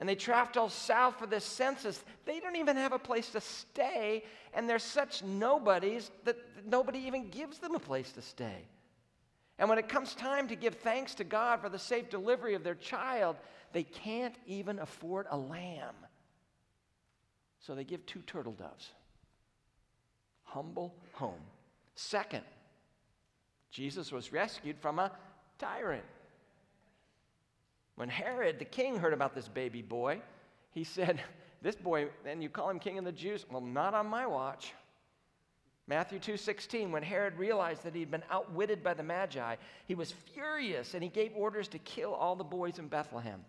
And 0.00 0.08
they 0.08 0.14
travel 0.14 0.70
south 0.70 1.18
for 1.18 1.26
this 1.26 1.44
census. 1.44 2.02
They 2.24 2.40
don't 2.40 2.56
even 2.56 2.76
have 2.76 2.92
a 2.92 2.98
place 2.98 3.28
to 3.30 3.40
stay, 3.40 4.24
and 4.54 4.68
they're 4.68 4.78
such 4.78 5.22
nobodies 5.22 6.10
that 6.24 6.36
nobody 6.66 7.00
even 7.00 7.28
gives 7.28 7.58
them 7.58 7.74
a 7.74 7.78
place 7.78 8.10
to 8.12 8.22
stay. 8.22 8.64
And 9.58 9.68
when 9.68 9.78
it 9.78 9.90
comes 9.90 10.14
time 10.14 10.48
to 10.48 10.56
give 10.56 10.76
thanks 10.76 11.14
to 11.16 11.24
God 11.24 11.60
for 11.60 11.68
the 11.68 11.78
safe 11.78 12.08
delivery 12.08 12.54
of 12.54 12.64
their 12.64 12.74
child, 12.74 13.36
they 13.72 13.82
can't 13.82 14.34
even 14.46 14.78
afford 14.78 15.26
a 15.30 15.36
lamb. 15.36 15.94
So 17.58 17.74
they 17.74 17.84
give 17.84 18.04
two 18.06 18.20
turtle 18.20 18.52
doves. 18.54 18.88
Humble 20.44 20.94
home. 21.12 21.42
Second, 21.94 22.44
Jesus 23.70 24.10
was 24.10 24.32
rescued 24.32 24.78
from 24.78 24.98
a 24.98 25.12
tyrant. 25.58 26.04
When 27.96 28.08
Herod 28.08 28.58
the 28.58 28.64
king 28.64 28.96
heard 28.96 29.12
about 29.12 29.34
this 29.34 29.48
baby 29.48 29.82
boy, 29.82 30.20
he 30.72 30.84
said, 30.84 31.20
This 31.62 31.76
boy, 31.76 32.08
and 32.24 32.42
you 32.42 32.48
call 32.48 32.70
him 32.70 32.78
king 32.78 32.98
of 32.98 33.04
the 33.04 33.12
Jews? 33.12 33.44
Well, 33.50 33.60
not 33.60 33.92
on 33.92 34.06
my 34.06 34.26
watch. 34.26 34.72
Matthew 35.90 36.20
2:16 36.20 36.92
when 36.92 37.02
Herod 37.02 37.36
realized 37.36 37.82
that 37.82 37.96
he'd 37.96 38.12
been 38.12 38.22
outwitted 38.30 38.80
by 38.80 38.94
the 38.94 39.02
magi 39.02 39.56
he 39.86 39.96
was 39.96 40.12
furious 40.12 40.94
and 40.94 41.02
he 41.02 41.08
gave 41.08 41.32
orders 41.34 41.66
to 41.66 41.80
kill 41.80 42.14
all 42.14 42.36
the 42.36 42.44
boys 42.44 42.78
in 42.78 42.86
Bethlehem 42.86 43.44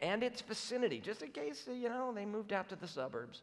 and 0.00 0.22
its 0.22 0.40
vicinity 0.40 1.00
just 1.00 1.20
in 1.20 1.32
case 1.32 1.68
you 1.70 1.90
know 1.90 2.14
they 2.14 2.24
moved 2.24 2.54
out 2.54 2.70
to 2.70 2.76
the 2.76 2.88
suburbs 2.88 3.42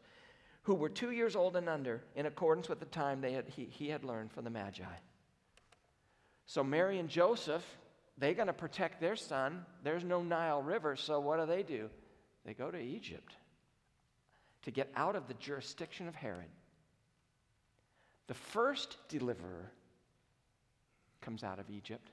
who 0.62 0.74
were 0.74 0.88
2 0.88 1.12
years 1.12 1.36
old 1.36 1.54
and 1.54 1.68
under 1.68 2.02
in 2.16 2.26
accordance 2.26 2.68
with 2.68 2.80
the 2.80 2.86
time 2.86 3.20
they 3.20 3.32
had, 3.32 3.48
he, 3.48 3.66
he 3.66 3.88
had 3.88 4.02
learned 4.02 4.32
from 4.32 4.42
the 4.42 4.50
magi 4.50 4.82
so 6.44 6.64
Mary 6.64 6.98
and 6.98 7.08
Joseph 7.08 7.64
they're 8.18 8.34
going 8.34 8.46
to 8.46 8.52
protect 8.52 9.00
their 9.00 9.16
son. 9.16 9.64
There's 9.82 10.04
no 10.04 10.22
Nile 10.22 10.62
River, 10.62 10.96
so 10.96 11.18
what 11.20 11.40
do 11.40 11.46
they 11.46 11.62
do? 11.62 11.90
They 12.44 12.54
go 12.54 12.70
to 12.70 12.78
Egypt 12.78 13.34
to 14.62 14.70
get 14.70 14.90
out 14.96 15.16
of 15.16 15.28
the 15.28 15.34
jurisdiction 15.34 16.08
of 16.08 16.14
Herod. 16.14 16.48
The 18.26 18.34
first 18.34 18.96
deliverer 19.08 19.70
comes 21.20 21.42
out 21.42 21.58
of 21.58 21.68
Egypt. 21.70 22.08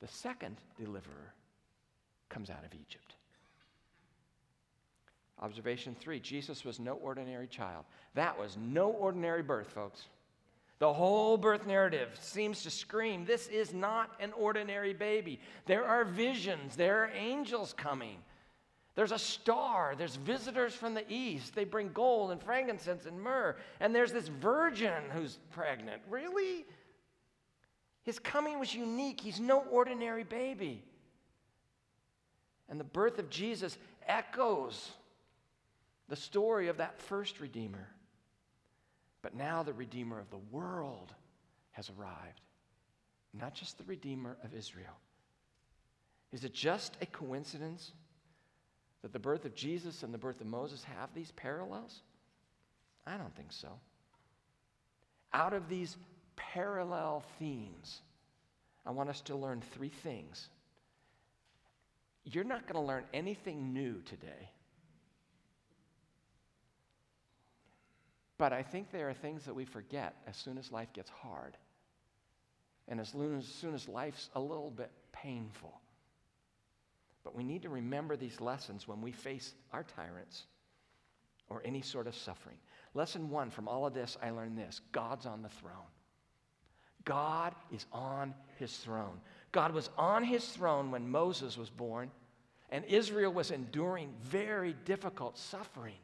The 0.00 0.08
second 0.08 0.56
deliverer 0.78 1.34
comes 2.28 2.50
out 2.50 2.64
of 2.64 2.74
Egypt. 2.74 3.14
Observation 5.38 5.96
three 5.98 6.20
Jesus 6.20 6.64
was 6.64 6.78
no 6.78 6.94
ordinary 6.94 7.46
child. 7.46 7.84
That 8.14 8.38
was 8.38 8.58
no 8.60 8.90
ordinary 8.90 9.42
birth, 9.42 9.70
folks. 9.72 10.02
The 10.80 10.92
whole 10.92 11.36
birth 11.36 11.66
narrative 11.66 12.08
seems 12.18 12.62
to 12.62 12.70
scream 12.70 13.26
this 13.26 13.48
is 13.48 13.74
not 13.74 14.12
an 14.18 14.32
ordinary 14.32 14.94
baby. 14.94 15.38
There 15.66 15.84
are 15.84 16.04
visions, 16.06 16.74
there 16.74 17.04
are 17.04 17.10
angels 17.14 17.74
coming. 17.74 18.16
There's 18.94 19.12
a 19.12 19.18
star, 19.18 19.94
there's 19.96 20.16
visitors 20.16 20.74
from 20.74 20.94
the 20.94 21.04
east. 21.12 21.54
They 21.54 21.64
bring 21.64 21.92
gold 21.92 22.30
and 22.30 22.42
frankincense 22.42 23.04
and 23.04 23.20
myrrh. 23.20 23.56
And 23.78 23.94
there's 23.94 24.10
this 24.10 24.28
virgin 24.28 25.04
who's 25.12 25.38
pregnant. 25.50 26.00
Really? 26.08 26.64
His 28.02 28.18
coming 28.18 28.58
was 28.58 28.74
unique. 28.74 29.20
He's 29.20 29.38
no 29.38 29.60
ordinary 29.70 30.24
baby. 30.24 30.82
And 32.70 32.80
the 32.80 32.84
birth 32.84 33.18
of 33.18 33.28
Jesus 33.28 33.76
echoes 34.08 34.92
the 36.08 36.16
story 36.16 36.68
of 36.68 36.78
that 36.78 36.98
first 36.98 37.38
Redeemer. 37.38 37.86
But 39.22 39.34
now 39.34 39.62
the 39.62 39.72
Redeemer 39.72 40.18
of 40.18 40.30
the 40.30 40.40
world 40.50 41.12
has 41.72 41.90
arrived, 41.90 42.40
not 43.34 43.54
just 43.54 43.78
the 43.78 43.84
Redeemer 43.84 44.36
of 44.42 44.54
Israel. 44.54 44.96
Is 46.32 46.44
it 46.44 46.54
just 46.54 46.96
a 47.00 47.06
coincidence 47.06 47.92
that 49.02 49.12
the 49.12 49.18
birth 49.18 49.44
of 49.44 49.54
Jesus 49.54 50.02
and 50.02 50.12
the 50.12 50.18
birth 50.18 50.40
of 50.40 50.46
Moses 50.46 50.84
have 50.84 51.12
these 51.14 51.32
parallels? 51.32 52.00
I 53.06 53.16
don't 53.16 53.34
think 53.34 53.52
so. 53.52 53.68
Out 55.32 55.52
of 55.52 55.68
these 55.68 55.96
parallel 56.36 57.22
themes, 57.38 58.00
I 58.86 58.90
want 58.90 59.10
us 59.10 59.20
to 59.22 59.36
learn 59.36 59.62
three 59.74 59.88
things. 59.88 60.48
You're 62.24 62.44
not 62.44 62.66
going 62.66 62.80
to 62.80 62.86
learn 62.86 63.04
anything 63.12 63.72
new 63.72 64.00
today. 64.02 64.50
But 68.40 68.54
I 68.54 68.62
think 68.62 68.90
there 68.90 69.10
are 69.10 69.12
things 69.12 69.44
that 69.44 69.54
we 69.54 69.66
forget 69.66 70.14
as 70.26 70.34
soon 70.34 70.56
as 70.56 70.72
life 70.72 70.90
gets 70.94 71.10
hard 71.10 71.58
and 72.88 72.98
as 72.98 73.10
soon 73.10 73.74
as, 73.74 73.86
life's 73.86 74.30
a 74.34 74.40
little 74.40 74.70
bit 74.70 74.90
painful. 75.12 75.78
But 77.22 77.36
we 77.36 77.44
need 77.44 77.60
to 77.60 77.68
remember 77.68 78.16
these 78.16 78.40
lessons 78.40 78.88
when 78.88 79.02
we 79.02 79.12
face 79.12 79.52
our 79.74 79.82
tyrants 79.84 80.44
or 81.50 81.60
any 81.66 81.82
sort 81.82 82.06
of 82.06 82.14
suffering. 82.14 82.56
Lesson 82.94 83.28
one 83.28 83.50
from 83.50 83.68
all 83.68 83.84
of 83.84 83.92
this, 83.92 84.16
I 84.22 84.30
learned 84.30 84.56
this 84.56 84.80
God's 84.90 85.26
on 85.26 85.42
the 85.42 85.50
throne. 85.50 85.90
God 87.04 87.54
is 87.70 87.84
on 87.92 88.32
his 88.58 88.74
throne. 88.78 89.20
God 89.52 89.74
was 89.74 89.90
on 89.98 90.24
his 90.24 90.48
throne 90.48 90.90
when 90.90 91.10
Moses 91.10 91.58
was 91.58 91.68
born, 91.68 92.10
and 92.70 92.86
Israel 92.86 93.34
was 93.34 93.50
enduring 93.50 94.14
very 94.22 94.74
difficult 94.86 95.36
suffering. 95.36 95.98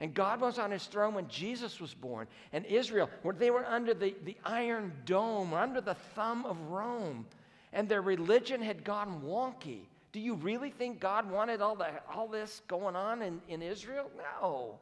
And 0.00 0.14
God 0.14 0.40
was 0.40 0.58
on 0.58 0.70
his 0.70 0.84
throne 0.86 1.14
when 1.14 1.28
Jesus 1.28 1.78
was 1.78 1.92
born. 1.92 2.26
And 2.52 2.64
Israel, 2.64 3.10
where 3.22 3.34
they 3.34 3.50
were 3.50 3.66
under 3.66 3.92
the, 3.92 4.14
the 4.24 4.36
iron 4.44 4.92
dome, 5.04 5.52
or 5.52 5.58
under 5.58 5.82
the 5.82 5.94
thumb 5.94 6.46
of 6.46 6.58
Rome, 6.70 7.26
and 7.72 7.88
their 7.88 8.00
religion 8.00 8.62
had 8.62 8.82
gone 8.82 9.22
wonky. 9.24 9.82
Do 10.12 10.20
you 10.20 10.34
really 10.34 10.70
think 10.70 11.00
God 11.00 11.30
wanted 11.30 11.60
all, 11.60 11.76
the, 11.76 11.88
all 12.12 12.26
this 12.26 12.62
going 12.66 12.96
on 12.96 13.22
in, 13.22 13.40
in 13.48 13.62
Israel? 13.62 14.10
No. 14.40 14.78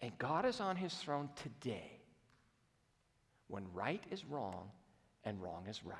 And 0.00 0.16
God 0.18 0.46
is 0.46 0.60
on 0.60 0.76
his 0.76 0.94
throne 0.94 1.28
today 1.42 1.98
when 3.48 3.64
right 3.74 4.02
is 4.10 4.24
wrong 4.24 4.70
and 5.24 5.42
wrong 5.42 5.64
is 5.68 5.84
right. 5.84 5.96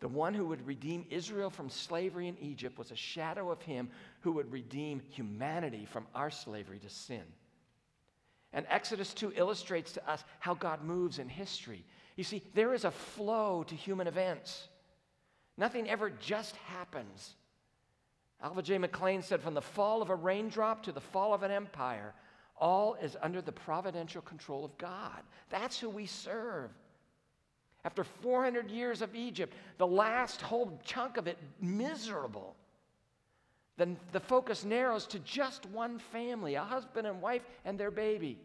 The 0.00 0.08
one 0.08 0.32
who 0.34 0.46
would 0.46 0.66
redeem 0.66 1.04
Israel 1.10 1.50
from 1.50 1.68
slavery 1.68 2.28
in 2.28 2.38
Egypt 2.38 2.78
was 2.78 2.90
a 2.90 2.96
shadow 2.96 3.50
of 3.50 3.60
him 3.62 3.90
who 4.20 4.32
would 4.32 4.52
redeem 4.52 5.00
humanity 5.10 5.86
from 5.90 6.06
our 6.14 6.30
slavery 6.30 6.78
to 6.78 6.88
sin. 6.88 7.24
And 8.52 8.64
Exodus 8.68 9.12
2 9.12 9.32
illustrates 9.36 9.92
to 9.92 10.10
us 10.10 10.24
how 10.38 10.54
God 10.54 10.84
moves 10.84 11.18
in 11.18 11.28
history. 11.28 11.84
You 12.16 12.24
see, 12.24 12.42
there 12.54 12.74
is 12.74 12.84
a 12.84 12.90
flow 12.90 13.64
to 13.64 13.74
human 13.74 14.06
events. 14.06 14.68
Nothing 15.56 15.88
ever 15.90 16.10
just 16.10 16.56
happens. 16.56 17.34
Alva 18.40 18.62
J. 18.62 18.78
McClain 18.78 19.22
said, 19.22 19.42
From 19.42 19.54
the 19.54 19.60
fall 19.60 20.00
of 20.00 20.10
a 20.10 20.14
raindrop 20.14 20.84
to 20.84 20.92
the 20.92 21.00
fall 21.00 21.34
of 21.34 21.42
an 21.42 21.50
empire, 21.50 22.14
all 22.56 22.94
is 22.94 23.16
under 23.20 23.42
the 23.42 23.52
providential 23.52 24.22
control 24.22 24.64
of 24.64 24.76
God. 24.78 25.22
That's 25.50 25.78
who 25.78 25.90
we 25.90 26.06
serve. 26.06 26.70
After 27.88 28.04
400 28.04 28.70
years 28.70 29.00
of 29.00 29.16
Egypt, 29.16 29.54
the 29.78 29.86
last 29.86 30.42
whole 30.42 30.78
chunk 30.84 31.16
of 31.16 31.26
it 31.26 31.38
miserable, 31.58 32.54
then 33.78 33.96
the 34.12 34.20
focus 34.20 34.62
narrows 34.62 35.06
to 35.06 35.18
just 35.20 35.64
one 35.64 35.98
family 35.98 36.56
a 36.56 36.62
husband 36.62 37.06
and 37.06 37.22
wife 37.22 37.40
and 37.64 37.80
their 37.80 37.90
baby. 37.90 38.38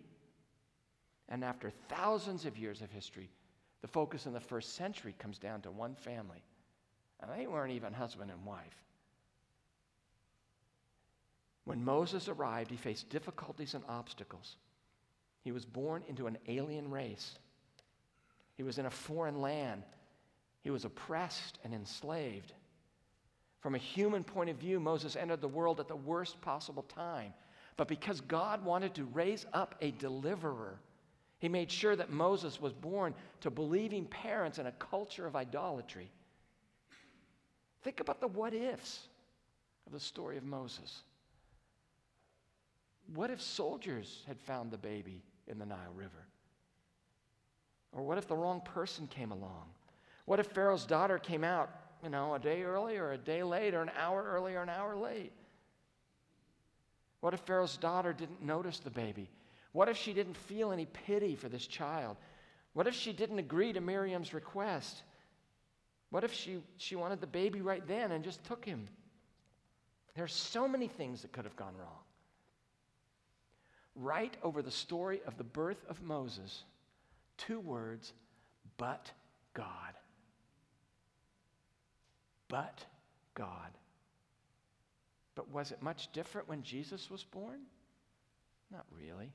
And 1.27 1.43
after 1.43 1.73
thousands 1.89 2.45
of 2.45 2.57
years 2.57 2.81
of 2.81 2.89
history, 2.89 3.29
the 3.81 3.87
focus 3.89 4.27
in 4.27 4.31
the 4.31 4.39
first 4.39 4.77
century 4.77 5.13
comes 5.19 5.39
down 5.39 5.59
to 5.63 5.71
one 5.71 5.95
family. 5.95 6.41
And 7.19 7.29
they 7.29 7.45
weren't 7.45 7.73
even 7.73 7.91
husband 7.91 8.31
and 8.31 8.45
wife. 8.45 8.81
When 11.65 11.83
Moses 11.83 12.29
arrived, 12.29 12.71
he 12.71 12.77
faced 12.77 13.09
difficulties 13.09 13.73
and 13.73 13.83
obstacles. 13.89 14.55
He 15.41 15.51
was 15.51 15.65
born 15.65 16.01
into 16.07 16.27
an 16.27 16.37
alien 16.47 16.89
race. 16.89 17.37
He 18.55 18.63
was 18.63 18.77
in 18.77 18.85
a 18.85 18.91
foreign 18.91 19.41
land. 19.41 19.83
He 20.61 20.69
was 20.69 20.85
oppressed 20.85 21.59
and 21.63 21.73
enslaved. 21.73 22.53
From 23.59 23.75
a 23.75 23.79
human 23.79 24.23
point 24.23 24.49
of 24.49 24.57
view, 24.57 24.79
Moses 24.79 25.15
entered 25.15 25.41
the 25.41 25.47
world 25.47 25.79
at 25.79 25.87
the 25.87 25.95
worst 25.95 26.39
possible 26.41 26.83
time. 26.83 27.33
But 27.77 27.87
because 27.87 28.21
God 28.21 28.63
wanted 28.63 28.93
to 28.95 29.05
raise 29.05 29.45
up 29.53 29.75
a 29.81 29.91
deliverer, 29.91 30.79
he 31.39 31.49
made 31.49 31.71
sure 31.71 31.95
that 31.95 32.11
Moses 32.11 32.61
was 32.61 32.73
born 32.73 33.13
to 33.41 33.49
believing 33.49 34.05
parents 34.05 34.59
in 34.59 34.67
a 34.67 34.71
culture 34.73 35.25
of 35.25 35.35
idolatry. 35.35 36.09
Think 37.81 37.99
about 37.99 38.21
the 38.21 38.27
what 38.27 38.53
ifs 38.53 39.07
of 39.85 39.91
the 39.91 39.99
story 39.99 40.37
of 40.37 40.43
Moses. 40.43 41.03
What 43.13 43.29
if 43.29 43.41
soldiers 43.41 44.23
had 44.27 44.39
found 44.39 44.71
the 44.71 44.77
baby 44.77 45.21
in 45.47 45.59
the 45.59 45.65
Nile 45.65 45.93
River? 45.93 46.27
Or 47.93 48.03
what 48.03 48.17
if 48.17 48.27
the 48.27 48.35
wrong 48.35 48.61
person 48.61 49.07
came 49.07 49.31
along? 49.31 49.65
What 50.25 50.39
if 50.39 50.47
Pharaoh's 50.47 50.85
daughter 50.85 51.19
came 51.19 51.43
out, 51.43 51.69
you 52.03 52.09
know, 52.09 52.33
a 52.33 52.39
day 52.39 52.63
early 52.63 52.97
or 52.97 53.11
a 53.11 53.17
day 53.17 53.43
late 53.43 53.73
or 53.73 53.81
an 53.81 53.91
hour 53.97 54.23
early 54.23 54.55
or 54.55 54.61
an 54.61 54.69
hour 54.69 54.95
late? 54.95 55.31
What 57.19 57.33
if 57.33 57.41
Pharaoh's 57.41 57.77
daughter 57.77 58.13
didn't 58.13 58.41
notice 58.41 58.79
the 58.79 58.89
baby? 58.89 59.29
What 59.71 59.89
if 59.89 59.97
she 59.97 60.13
didn't 60.13 60.37
feel 60.37 60.71
any 60.71 60.85
pity 60.85 61.35
for 61.35 61.49
this 61.49 61.65
child? 61.67 62.17
What 62.73 62.87
if 62.87 62.95
she 62.95 63.13
didn't 63.13 63.39
agree 63.39 63.73
to 63.73 63.81
Miriam's 63.81 64.33
request? 64.33 65.03
What 66.09 66.23
if 66.23 66.33
she, 66.33 66.57
she 66.77 66.95
wanted 66.95 67.21
the 67.21 67.27
baby 67.27 67.61
right 67.61 67.85
then 67.87 68.11
and 68.11 68.23
just 68.23 68.43
took 68.43 68.65
him? 68.65 68.87
There's 70.15 70.33
so 70.33 70.67
many 70.67 70.87
things 70.87 71.21
that 71.21 71.31
could 71.31 71.45
have 71.45 71.55
gone 71.55 71.73
wrong. 71.77 72.03
Right 73.95 74.35
over 74.43 74.61
the 74.61 74.71
story 74.71 75.21
of 75.25 75.37
the 75.37 75.43
birth 75.43 75.83
of 75.89 76.01
Moses, 76.01 76.63
two 77.47 77.59
words, 77.59 78.13
but 78.77 79.11
God. 79.53 79.93
But 82.47 82.85
God. 83.35 83.71
But 85.35 85.51
was 85.51 85.71
it 85.71 85.81
much 85.81 86.11
different 86.13 86.47
when 86.47 86.63
Jesus 86.63 87.09
was 87.09 87.23
born? 87.23 87.61
Not 88.71 88.85
really. 88.91 89.31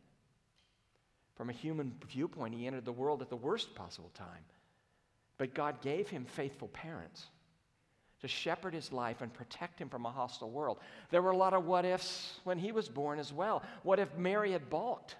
From 1.36 1.50
a 1.50 1.52
human 1.52 1.94
viewpoint, 2.08 2.54
he 2.54 2.66
entered 2.66 2.84
the 2.84 2.92
world 2.92 3.22
at 3.22 3.30
the 3.30 3.36
worst 3.36 3.74
possible 3.74 4.10
time. 4.14 4.44
But 5.36 5.54
God 5.54 5.80
gave 5.80 6.08
him 6.08 6.24
faithful 6.24 6.68
parents 6.68 7.26
to 8.20 8.28
shepherd 8.28 8.74
his 8.74 8.92
life 8.92 9.20
and 9.20 9.32
protect 9.32 9.80
him 9.80 9.88
from 9.88 10.04
a 10.04 10.10
hostile 10.10 10.50
world. 10.50 10.78
There 11.10 11.22
were 11.22 11.30
a 11.30 11.36
lot 11.36 11.54
of 11.54 11.64
what 11.64 11.84
ifs 11.84 12.40
when 12.42 12.58
he 12.58 12.72
was 12.72 12.88
born 12.88 13.20
as 13.20 13.32
well. 13.32 13.62
What 13.84 14.00
if 14.00 14.16
Mary 14.16 14.52
had 14.52 14.68
balked? 14.68 15.14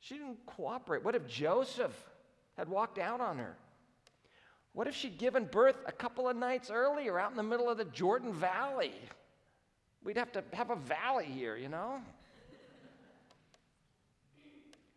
She 0.00 0.14
didn't 0.14 0.44
cooperate. 0.46 1.04
What 1.04 1.14
if 1.14 1.26
Joseph 1.26 1.96
had 2.56 2.68
walked 2.68 2.98
out 2.98 3.20
on 3.20 3.38
her? 3.38 3.56
What 4.72 4.86
if 4.86 4.94
she'd 4.94 5.18
given 5.18 5.44
birth 5.44 5.76
a 5.86 5.92
couple 5.92 6.28
of 6.28 6.36
nights 6.36 6.70
earlier 6.70 7.18
out 7.18 7.30
in 7.30 7.36
the 7.36 7.42
middle 7.42 7.68
of 7.68 7.78
the 7.78 7.84
Jordan 7.84 8.32
Valley? 8.32 8.94
We'd 10.04 10.16
have 10.16 10.32
to 10.32 10.44
have 10.52 10.70
a 10.70 10.76
valley 10.76 11.26
here, 11.26 11.56
you 11.56 11.68
know? 11.68 12.00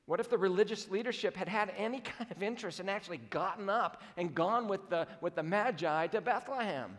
What 0.05 0.19
if 0.19 0.29
the 0.29 0.37
religious 0.37 0.89
leadership 0.89 1.35
had 1.35 1.47
had 1.47 1.73
any 1.77 1.99
kind 2.17 2.29
of 2.29 2.43
interest 2.43 2.79
and 2.79 2.89
actually 2.89 3.17
gotten 3.17 3.69
up 3.69 4.01
and 4.17 4.35
gone 4.35 4.67
with 4.67 4.89
the, 4.89 5.07
with 5.21 5.35
the 5.35 5.43
Magi 5.43 6.07
to 6.07 6.21
Bethlehem? 6.21 6.97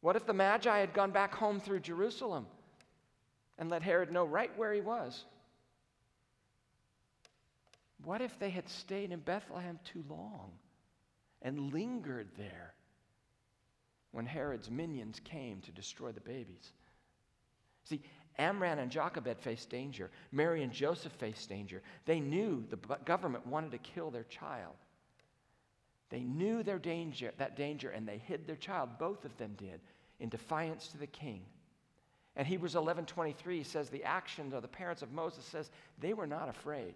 What 0.00 0.16
if 0.16 0.26
the 0.26 0.34
Magi 0.34 0.78
had 0.78 0.92
gone 0.92 1.10
back 1.10 1.34
home 1.34 1.60
through 1.60 1.80
Jerusalem 1.80 2.46
and 3.58 3.70
let 3.70 3.82
Herod 3.82 4.12
know 4.12 4.24
right 4.24 4.50
where 4.58 4.72
he 4.72 4.80
was? 4.80 5.24
What 8.04 8.20
if 8.20 8.38
they 8.38 8.50
had 8.50 8.68
stayed 8.68 9.12
in 9.12 9.20
Bethlehem 9.20 9.78
too 9.84 10.04
long 10.08 10.52
and 11.42 11.72
lingered 11.72 12.28
there 12.36 12.74
when 14.12 14.26
Herod's 14.26 14.70
minions 14.70 15.20
came 15.24 15.60
to 15.62 15.72
destroy 15.72 16.12
the 16.12 16.20
babies? 16.20 16.72
See, 17.84 18.02
Amram 18.38 18.78
and 18.78 18.90
Jochebed 18.90 19.40
faced 19.40 19.70
danger. 19.70 20.10
Mary 20.30 20.62
and 20.62 20.72
Joseph 20.72 21.12
faced 21.12 21.48
danger. 21.48 21.82
They 22.04 22.20
knew 22.20 22.64
the 22.68 22.76
government 23.04 23.46
wanted 23.46 23.72
to 23.72 23.78
kill 23.78 24.10
their 24.10 24.24
child. 24.24 24.74
They 26.10 26.20
knew 26.20 26.62
their 26.62 26.78
danger, 26.78 27.32
that 27.38 27.56
danger, 27.56 27.90
and 27.90 28.06
they 28.06 28.18
hid 28.18 28.46
their 28.46 28.56
child. 28.56 28.90
Both 28.98 29.24
of 29.24 29.36
them 29.38 29.54
did, 29.56 29.80
in 30.20 30.28
defiance 30.28 30.88
to 30.88 30.98
the 30.98 31.06
king. 31.06 31.42
And 32.36 32.46
Hebrews 32.46 32.74
11:23 32.74 33.64
says 33.64 33.88
the 33.88 34.04
actions 34.04 34.52
of 34.52 34.62
the 34.62 34.68
parents 34.68 35.02
of 35.02 35.12
Moses 35.12 35.44
says 35.44 35.70
they 35.98 36.12
were 36.12 36.26
not 36.26 36.48
afraid. 36.48 36.94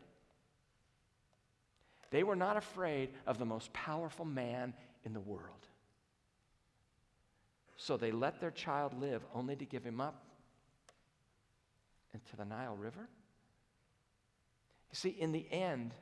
They 2.10 2.22
were 2.24 2.36
not 2.36 2.56
afraid 2.56 3.10
of 3.26 3.38
the 3.38 3.44
most 3.44 3.72
powerful 3.72 4.24
man 4.24 4.74
in 5.04 5.12
the 5.12 5.20
world. 5.20 5.66
So 7.76 7.96
they 7.96 8.10
let 8.10 8.40
their 8.40 8.50
child 8.50 9.00
live 9.00 9.22
only 9.34 9.56
to 9.56 9.64
give 9.64 9.84
him 9.84 10.00
up 10.00 10.24
into 12.12 12.36
the 12.36 12.44
Nile 12.44 12.76
River? 12.76 13.08
You 14.90 14.96
see, 14.96 15.10
in 15.10 15.32
the 15.32 15.46
end, 15.50 15.94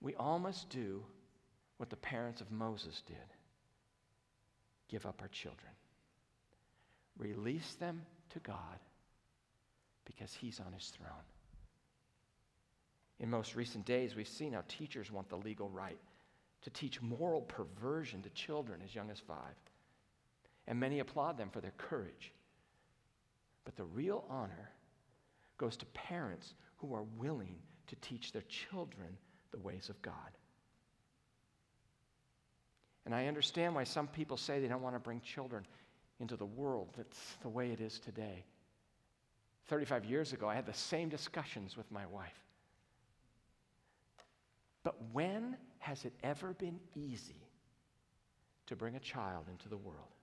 we 0.00 0.14
all 0.14 0.38
must 0.38 0.68
do 0.68 1.02
what 1.78 1.90
the 1.90 1.96
parents 1.96 2.40
of 2.40 2.50
Moses 2.50 3.02
did 3.06 3.16
give 4.88 5.04
up 5.04 5.20
our 5.20 5.28
children, 5.28 5.72
release 7.18 7.74
them 7.74 8.02
to 8.30 8.38
God 8.38 8.78
because 10.04 10.32
He's 10.32 10.60
on 10.60 10.72
His 10.72 10.88
throne. 10.88 11.10
In 13.20 13.30
most 13.30 13.54
recent 13.54 13.84
days, 13.86 14.14
we've 14.14 14.28
seen 14.28 14.52
how 14.52 14.62
teachers 14.68 15.10
want 15.10 15.28
the 15.28 15.36
legal 15.36 15.68
right 15.70 15.98
to 16.62 16.70
teach 16.70 17.00
moral 17.00 17.42
perversion 17.42 18.22
to 18.22 18.30
children 18.30 18.80
as 18.84 18.94
young 18.94 19.10
as 19.10 19.20
five. 19.20 19.54
And 20.66 20.78
many 20.78 20.98
applaud 20.98 21.38
them 21.38 21.48
for 21.50 21.60
their 21.60 21.72
courage. 21.78 22.32
But 23.64 23.76
the 23.76 23.84
real 23.84 24.24
honor 24.28 24.70
goes 25.58 25.76
to 25.78 25.86
parents 25.86 26.54
who 26.76 26.94
are 26.94 27.04
willing 27.16 27.56
to 27.86 27.96
teach 27.96 28.32
their 28.32 28.42
children 28.42 29.16
the 29.52 29.58
ways 29.58 29.88
of 29.88 30.00
God. 30.02 30.12
And 33.06 33.14
I 33.14 33.28
understand 33.28 33.74
why 33.74 33.84
some 33.84 34.08
people 34.08 34.36
say 34.36 34.60
they 34.60 34.66
don't 34.66 34.82
want 34.82 34.96
to 34.96 35.00
bring 35.00 35.20
children 35.20 35.64
into 36.18 36.36
the 36.36 36.44
world 36.44 36.88
that's 36.96 37.36
the 37.42 37.48
way 37.48 37.70
it 37.70 37.80
is 37.80 38.00
today. 38.00 38.44
35 39.68 40.04
years 40.04 40.32
ago, 40.32 40.48
I 40.48 40.54
had 40.54 40.66
the 40.66 40.74
same 40.74 41.08
discussions 41.08 41.76
with 41.76 41.90
my 41.90 42.06
wife. 42.06 42.45
But 44.86 44.94
when 45.10 45.56
has 45.80 46.04
it 46.04 46.12
ever 46.22 46.54
been 46.54 46.78
easy 46.94 47.48
to 48.68 48.76
bring 48.76 48.94
a 48.94 49.00
child 49.00 49.46
into 49.50 49.68
the 49.68 49.76
world? 49.76 50.14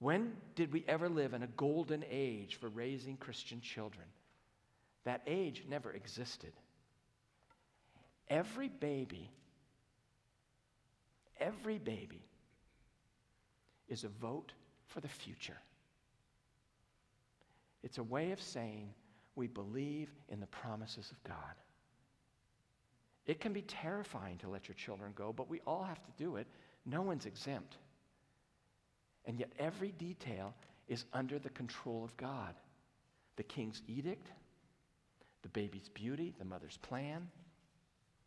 When 0.00 0.32
did 0.56 0.72
we 0.72 0.84
ever 0.88 1.08
live 1.08 1.32
in 1.32 1.44
a 1.44 1.46
golden 1.46 2.04
age 2.10 2.56
for 2.56 2.68
raising 2.68 3.18
Christian 3.18 3.60
children? 3.60 4.06
That 5.04 5.22
age 5.28 5.64
never 5.68 5.92
existed. 5.92 6.52
Every 8.26 8.68
baby, 8.68 9.30
every 11.38 11.78
baby 11.78 12.26
is 13.86 14.02
a 14.02 14.08
vote 14.08 14.50
for 14.88 15.00
the 15.00 15.06
future. 15.06 15.60
It's 17.84 17.98
a 17.98 18.02
way 18.02 18.32
of 18.32 18.40
saying 18.40 18.92
we 19.36 19.46
believe 19.46 20.10
in 20.28 20.40
the 20.40 20.46
promises 20.48 21.12
of 21.12 21.22
God. 21.22 21.54
It 23.26 23.40
can 23.40 23.52
be 23.52 23.62
terrifying 23.62 24.38
to 24.38 24.48
let 24.48 24.68
your 24.68 24.74
children 24.74 25.12
go, 25.14 25.32
but 25.32 25.48
we 25.48 25.60
all 25.66 25.84
have 25.84 26.02
to 26.02 26.10
do 26.18 26.36
it. 26.36 26.46
No 26.84 27.02
one's 27.02 27.26
exempt. 27.26 27.76
And 29.24 29.38
yet, 29.38 29.52
every 29.58 29.92
detail 29.92 30.54
is 30.88 31.04
under 31.12 31.38
the 31.38 31.50
control 31.50 32.04
of 32.04 32.16
God. 32.16 32.54
The 33.36 33.44
king's 33.44 33.82
edict, 33.86 34.30
the 35.42 35.48
baby's 35.48 35.88
beauty, 35.88 36.34
the 36.38 36.44
mother's 36.44 36.76
plan, 36.78 37.28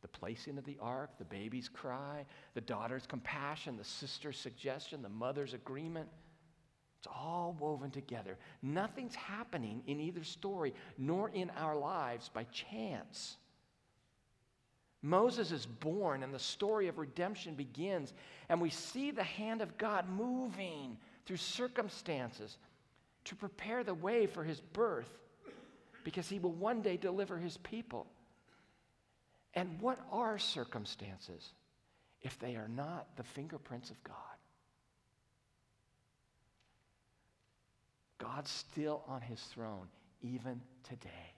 the 0.01 0.08
placing 0.08 0.58
of 0.58 0.63
the 0.63 0.77
ark, 0.81 1.10
the 1.17 1.25
baby's 1.25 1.67
cry, 1.67 2.25
the 2.53 2.62
daughter's 2.62 3.05
compassion, 3.05 3.75
the 3.75 3.84
sister's 3.84 4.38
suggestion, 4.38 5.01
the 5.01 5.10
mother's 5.10 5.53
agreement. 5.53 6.08
It's 6.99 7.08
all 7.08 7.55
woven 7.60 7.91
together. 7.91 8.38
Nothing's 8.62 9.15
happening 9.15 9.84
in 9.86 9.99
either 9.99 10.23
story, 10.23 10.73
nor 10.97 11.29
in 11.29 11.51
our 11.58 11.75
lives 11.75 12.29
by 12.34 12.45
chance. 12.45 13.38
Moses 15.05 15.51
is 15.51 15.67
born 15.67 16.23
and 16.23 16.33
the 16.33 16.39
story 16.39 16.87
of 16.87 16.97
redemption 16.97 17.53
begins, 17.53 18.11
and 18.49 18.59
we 18.59 18.71
see 18.71 19.11
the 19.11 19.23
hand 19.23 19.61
of 19.61 19.77
God 19.77 20.09
moving 20.09 20.97
through 21.25 21.37
circumstances 21.37 22.57
to 23.25 23.35
prepare 23.35 23.83
the 23.83 23.93
way 23.93 24.25
for 24.25 24.43
his 24.43 24.59
birth 24.59 25.09
because 26.03 26.27
he 26.27 26.39
will 26.39 26.53
one 26.53 26.81
day 26.81 26.97
deliver 26.97 27.37
his 27.37 27.57
people. 27.57 28.07
And 29.53 29.79
what 29.79 29.99
are 30.11 30.39
circumstances 30.39 31.53
if 32.23 32.39
they 32.39 32.55
are 32.55 32.67
not 32.67 33.07
the 33.15 33.23
fingerprints 33.23 33.91
of 33.91 34.03
God? 34.03 34.15
God's 38.17 38.49
still 38.49 39.03
on 39.07 39.21
his 39.21 39.39
throne, 39.39 39.87
even 40.23 40.61
today. 40.83 41.35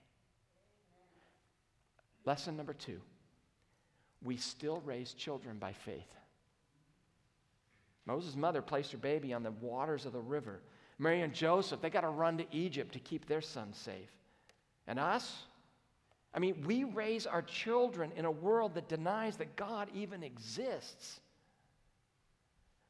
Lesson 2.24 2.56
number 2.56 2.72
two 2.72 3.02
we 4.22 4.36
still 4.36 4.82
raise 4.84 5.12
children 5.12 5.58
by 5.58 5.72
faith. 5.72 6.14
Moses' 8.06 8.36
mother 8.36 8.62
placed 8.62 8.92
her 8.92 8.98
baby 8.98 9.32
on 9.32 9.42
the 9.42 9.50
waters 9.50 10.06
of 10.06 10.12
the 10.12 10.20
river. 10.20 10.60
Mary 10.98 11.20
and 11.20 11.32
Joseph, 11.32 11.80
they 11.80 11.90
got 11.90 12.00
to 12.00 12.08
run 12.08 12.38
to 12.38 12.46
Egypt 12.50 12.92
to 12.94 12.98
keep 12.98 13.26
their 13.26 13.42
son 13.42 13.72
safe. 13.72 14.10
And 14.86 14.98
us? 14.98 15.42
I 16.34 16.38
mean, 16.38 16.64
we 16.66 16.84
raise 16.84 17.26
our 17.26 17.42
children 17.42 18.10
in 18.16 18.24
a 18.24 18.30
world 18.30 18.74
that 18.74 18.88
denies 18.88 19.36
that 19.36 19.56
God 19.56 19.88
even 19.94 20.22
exists. 20.22 21.20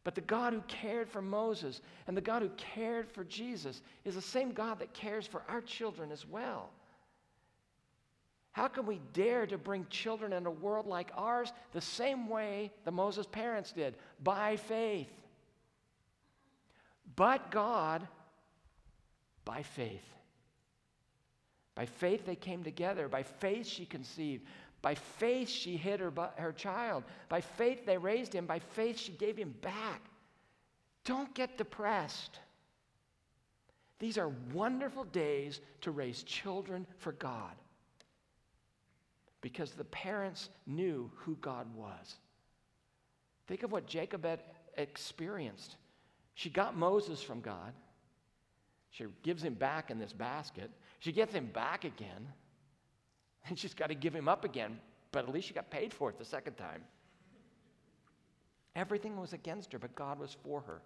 But 0.05 0.15
the 0.15 0.21
God 0.21 0.53
who 0.53 0.63
cared 0.69 1.09
for 1.09 1.21
Moses 1.21 1.83
and 2.07 2.17
the 2.17 2.23
God 2.23 2.43
who 2.43 2.51
cared 2.57 3.11
for 3.11 3.25
Jesus 3.25 3.83
is 4.05 4.15
the 4.15 4.23
same 4.23 4.53
God 4.53 4.79
that 4.79 4.95
cares 4.95 5.27
for 5.27 5.43
our 5.49 5.61
children 5.61 6.11
as 6.11 6.27
well. 6.27 6.71
How 8.59 8.67
can 8.67 8.87
we 8.87 9.01
dare 9.13 9.47
to 9.47 9.57
bring 9.57 9.87
children 9.89 10.33
in 10.33 10.45
a 10.45 10.51
world 10.51 10.85
like 10.85 11.13
ours 11.15 11.53
the 11.71 11.81
same 11.81 12.29
way 12.29 12.73
the 12.85 12.91
Moses 12.91 13.25
parents 13.25 13.71
did? 13.71 13.95
By 14.25 14.57
faith. 14.57 15.13
But 17.15 17.53
God, 17.53 18.09
by 19.45 19.63
faith. 19.63 20.03
By 21.77 21.87
faith 21.87 22.27
they 22.27 22.35
came 22.35 22.65
together. 22.65 23.07
By 23.07 23.23
faith 23.23 23.65
she 23.65 23.87
conceived. 23.87 24.45
By 24.83 24.97
faith 24.97 25.49
she 25.49 25.77
hid 25.77 26.01
her, 26.01 26.13
her 26.35 26.53
child. 26.53 27.05
By 27.29 27.41
faith 27.41 27.87
they 27.87 27.97
raised 27.97 28.33
him. 28.33 28.47
By 28.47 28.59
faith 28.59 28.99
she 28.99 29.13
gave 29.13 29.37
him 29.37 29.55
back. 29.63 30.03
Don't 31.05 31.33
get 31.33 31.59
depressed. 31.59 32.41
These 34.01 34.19
are 34.19 34.33
wonderful 34.53 35.05
days 35.05 35.61
to 35.83 35.93
raise 35.93 36.25
children 36.25 36.89
for 36.99 37.13
God 37.13 37.55
because 39.41 39.73
the 39.73 39.85
parents 39.85 40.49
knew 40.67 41.11
who 41.17 41.37
God 41.37 41.67
was. 41.75 42.17
Think 43.47 43.63
of 43.63 43.73
what 43.73 43.87
Jacob 43.87 44.25
had 44.25 44.41
experienced. 44.77 45.77
She 46.35 46.51
got 46.51 46.77
Moses 46.77 47.23
from 47.23 47.41
God. 47.41 47.73
She 48.91 49.05
gives 49.23 49.43
him 49.43 49.55
back 49.55 49.91
in 49.91 49.99
this 49.99 50.13
basket. 50.13 50.71
She 50.99 51.13
gets 51.13 51.35
him 51.35 51.47
back 51.47 51.85
again. 51.85 52.29
And 53.49 53.59
she's 53.59 53.73
got 53.73 53.87
to 53.87 53.95
give 53.95 54.15
him 54.15 54.29
up 54.29 54.45
again, 54.45 54.79
but 55.11 55.25
at 55.25 55.33
least 55.33 55.49
she 55.49 55.55
got 55.55 55.71
paid 55.71 55.95
for 55.95 56.11
it 56.11 56.19
the 56.19 56.25
second 56.25 56.55
time. 56.57 56.83
Everything 58.77 59.19
was 59.19 59.33
against 59.33 59.73
her, 59.73 59.79
but 59.79 59.95
God 59.95 60.19
was 60.19 60.37
for 60.43 60.61
her. 60.63 60.83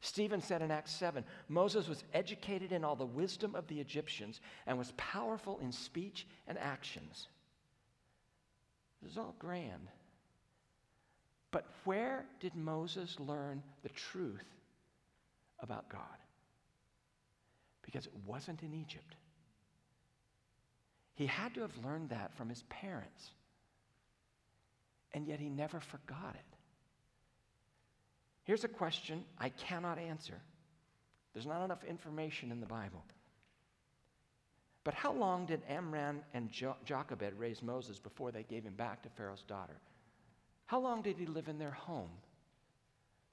Stephen 0.00 0.40
said 0.40 0.60
in 0.60 0.70
Acts 0.70 0.92
7 0.92 1.24
Moses 1.48 1.88
was 1.88 2.02
educated 2.12 2.72
in 2.72 2.84
all 2.84 2.96
the 2.96 3.06
wisdom 3.06 3.54
of 3.54 3.66
the 3.68 3.78
Egyptians 3.78 4.40
and 4.66 4.76
was 4.76 4.92
powerful 4.96 5.58
in 5.62 5.70
speech 5.70 6.26
and 6.48 6.58
actions. 6.58 7.28
This 9.04 9.12
is 9.12 9.18
all 9.18 9.34
grand. 9.38 9.88
But 11.50 11.66
where 11.84 12.24
did 12.40 12.56
Moses 12.56 13.14
learn 13.20 13.62
the 13.82 13.90
truth 13.90 14.44
about 15.60 15.88
God? 15.88 16.00
Because 17.82 18.06
it 18.06 18.12
wasn't 18.26 18.62
in 18.62 18.74
Egypt. 18.74 19.14
He 21.14 21.26
had 21.26 21.54
to 21.54 21.60
have 21.60 21.76
learned 21.84 22.08
that 22.10 22.34
from 22.36 22.48
his 22.48 22.62
parents. 22.70 23.30
And 25.12 25.28
yet 25.28 25.38
he 25.38 25.48
never 25.48 25.78
forgot 25.78 26.34
it. 26.34 26.56
Here's 28.44 28.64
a 28.64 28.68
question 28.68 29.24
I 29.38 29.50
cannot 29.50 29.98
answer. 29.98 30.34
There's 31.34 31.46
not 31.46 31.64
enough 31.64 31.84
information 31.84 32.50
in 32.50 32.60
the 32.60 32.66
Bible. 32.66 33.04
But 34.84 34.94
how 34.94 35.12
long 35.12 35.46
did 35.46 35.62
Amram 35.66 36.20
and 36.34 36.50
jo- 36.50 36.76
Jochebed 36.84 37.38
raise 37.38 37.62
Moses 37.62 37.98
before 37.98 38.30
they 38.30 38.42
gave 38.42 38.64
him 38.64 38.74
back 38.74 39.02
to 39.02 39.08
Pharaoh's 39.08 39.42
daughter? 39.42 39.80
How 40.66 40.78
long 40.78 41.02
did 41.02 41.16
he 41.16 41.26
live 41.26 41.48
in 41.48 41.58
their 41.58 41.70
home? 41.70 42.10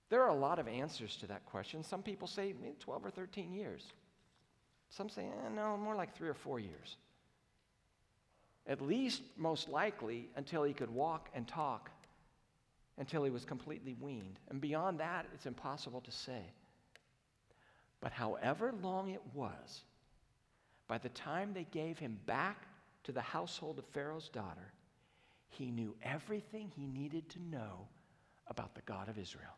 There 0.10 0.22
are 0.24 0.30
a 0.30 0.36
lot 0.36 0.60
of 0.60 0.68
answers 0.68 1.16
to 1.18 1.28
that 1.28 1.46
question. 1.46 1.84
Some 1.84 2.04
people 2.04 2.28
say 2.28 2.54
12 2.80 3.06
or 3.06 3.10
13 3.10 3.54
years. 3.54 3.84
Some 4.90 5.10
say, 5.10 5.24
eh, 5.24 5.50
no, 5.54 5.78
more 5.78 5.96
like 5.96 6.16
three 6.16 6.28
or 6.28 6.34
four 6.34 6.60
years. 6.60 6.98
At 8.68 8.82
least, 8.82 9.22
most 9.38 9.70
likely, 9.70 10.30
until 10.36 10.64
he 10.64 10.74
could 10.74 10.90
walk 10.90 11.30
and 11.34 11.48
talk, 11.48 11.90
until 12.98 13.24
he 13.24 13.32
was 13.32 13.46
completely 13.46 13.96
weaned. 14.00 14.40
And 14.50 14.62
beyond 14.62 15.00
that, 15.00 15.26
it's 15.34 15.46
impossible 15.46 16.02
to 16.02 16.12
say. 16.12 16.42
But 18.02 18.12
however 18.12 18.74
long 18.82 19.10
it 19.10 19.22
was, 19.34 19.82
by 20.92 20.98
the 20.98 21.08
time 21.08 21.54
they 21.54 21.66
gave 21.72 21.98
him 21.98 22.20
back 22.26 22.68
to 23.06 23.14
the 23.14 23.22
household 23.22 23.80
of 23.80 23.86
Pharaoh's 23.94 24.28
daughter, 24.28 24.74
he 25.48 25.72
knew 25.72 25.96
everything 26.04 26.70
he 26.76 26.86
needed 26.86 27.30
to 27.30 27.40
know 27.50 27.88
about 28.48 28.76
the 28.76 28.82
God 28.82 29.08
of 29.08 29.18
Israel. 29.18 29.56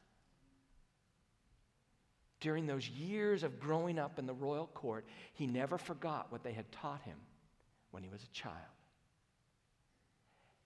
During 2.39 2.67
those 2.67 2.88
years 2.88 3.41
of 3.41 3.60
growing 3.60 3.98
up 3.98 4.19
in 4.19 4.28
the 4.28 4.34
royal 4.34 4.67
court, 4.76 5.08
he 5.34 5.48
never 5.48 5.80
forgot 5.80 6.32
what 6.32 6.43
they 6.43 6.54
had 6.54 6.72
taught 6.72 7.02
him 7.02 7.17
when 7.89 8.04
he 8.04 8.10
was 8.10 8.22
a 8.22 8.28
child. 8.28 8.56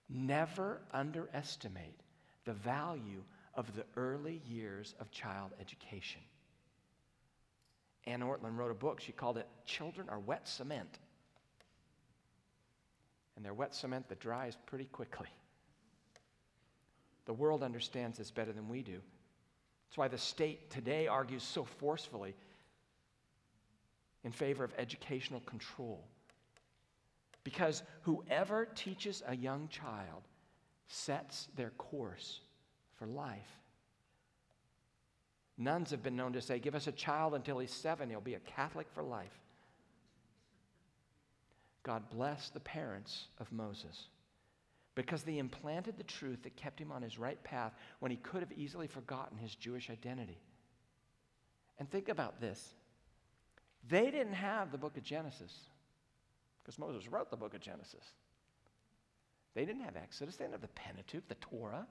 Never 0.10 0.82
underestimate 0.92 2.02
the 2.44 2.52
value 2.52 3.24
of 3.54 3.74
the 3.74 3.86
early 3.96 4.42
years 4.46 4.96
of 5.00 5.12
child 5.12 5.52
education. 5.62 6.24
Anne 8.08 8.22
Ortlund 8.22 8.58
wrote 8.58 8.72
a 8.72 8.76
book. 8.76 9.02
She 9.02 9.12
called 9.12 9.38
it 9.38 9.48
Children 9.66 10.08
Are 10.10 10.20
Wet 10.20 10.48
Cement. 10.48 10.98
And 13.36 13.46
they're 13.46 13.54
wet 13.54 13.76
cement 13.76 14.10
that 14.10 14.20
dries 14.20 14.58
pretty 14.66 14.86
quickly. 14.86 15.28
The 17.26 17.34
world 17.34 17.62
understands 17.62 18.18
this 18.18 18.32
better 18.32 18.54
than 18.54 18.70
we 18.70 18.82
do. 18.82 19.00
That's 19.90 19.98
why 19.98 20.08
the 20.08 20.18
state 20.18 20.72
today 20.72 21.08
argues 21.08 21.44
so 21.44 21.66
forcefully 21.66 22.34
in 24.24 24.32
favor 24.32 24.64
of 24.64 24.74
educational 24.78 25.42
control. 25.42 26.04
Because 27.44 27.84
whoever 28.04 28.66
teaches 28.66 29.22
a 29.28 29.36
young 29.36 29.68
child 29.68 30.24
sets 30.88 31.50
their 31.56 31.72
course 31.72 32.40
for 32.96 33.06
life. 33.06 33.60
Nuns 35.58 35.92
have 35.92 36.04
been 36.04 36.16
known 36.16 36.34
to 36.34 36.42
say, 36.42 36.60
Give 36.60 36.76
us 36.76 36.88
a 36.88 36.92
child 36.92 37.34
until 37.34 37.60
he's 37.60 37.72
seven, 37.72 38.10
he'll 38.10 38.22
be 38.22 38.36
a 38.36 38.40
Catholic 38.40 38.88
for 38.94 39.04
life. 39.04 39.40
God 41.84 42.04
bless 42.10 42.50
the 42.50 42.60
parents 42.60 43.28
of 43.40 43.52
Moses 43.52 44.08
because 44.94 45.24
they 45.24 45.38
implanted 45.38 45.98
the 45.98 46.04
truth 46.04 46.44
that 46.44 46.56
kept 46.56 46.80
him 46.80 46.92
on 46.92 47.02
his 47.02 47.18
right 47.18 47.42
path 47.44 47.74
when 48.00 48.12
he 48.12 48.18
could 48.18 48.42
have 48.42 48.52
easily 48.52 48.88
forgotten 48.88 49.38
his 49.38 49.56
Jewish 49.56 49.90
identity. 49.90 50.38
And 51.80 51.90
think 51.90 52.10
about 52.10 52.42
this 52.42 52.74
they 53.88 54.12
didn't 54.12 54.34
have 54.34 54.72
the 54.72 54.78
book 54.78 54.98
of 54.98 55.04
Genesis 55.04 55.54
because 56.62 56.78
Moses 56.78 57.08
wrote 57.08 57.32
the 57.32 57.38
book 57.38 57.54
of 57.54 57.62
Genesis. 57.62 58.04
They 59.56 59.66
didn't 59.66 59.84
have 59.84 59.96
Exodus, 59.96 60.36
they 60.36 60.44
didn't 60.44 60.56
have 60.56 60.62
the 60.62 60.68
Pentateuch, 60.68 61.28
the 61.30 61.36
Torah. 61.36 61.88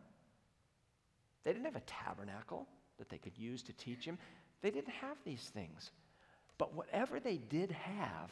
They 1.42 1.52
didn't 1.52 1.64
have 1.64 1.76
a 1.76 1.80
tabernacle 1.80 2.68
that 2.98 3.08
they 3.08 3.18
could 3.18 3.36
use 3.36 3.62
to 3.64 3.72
teach 3.72 4.04
him. 4.04 4.18
They 4.62 4.70
didn't 4.70 4.94
have 5.00 5.16
these 5.24 5.50
things. 5.54 5.90
But 6.58 6.74
whatever 6.74 7.20
they 7.20 7.36
did 7.36 7.70
have, 7.70 8.30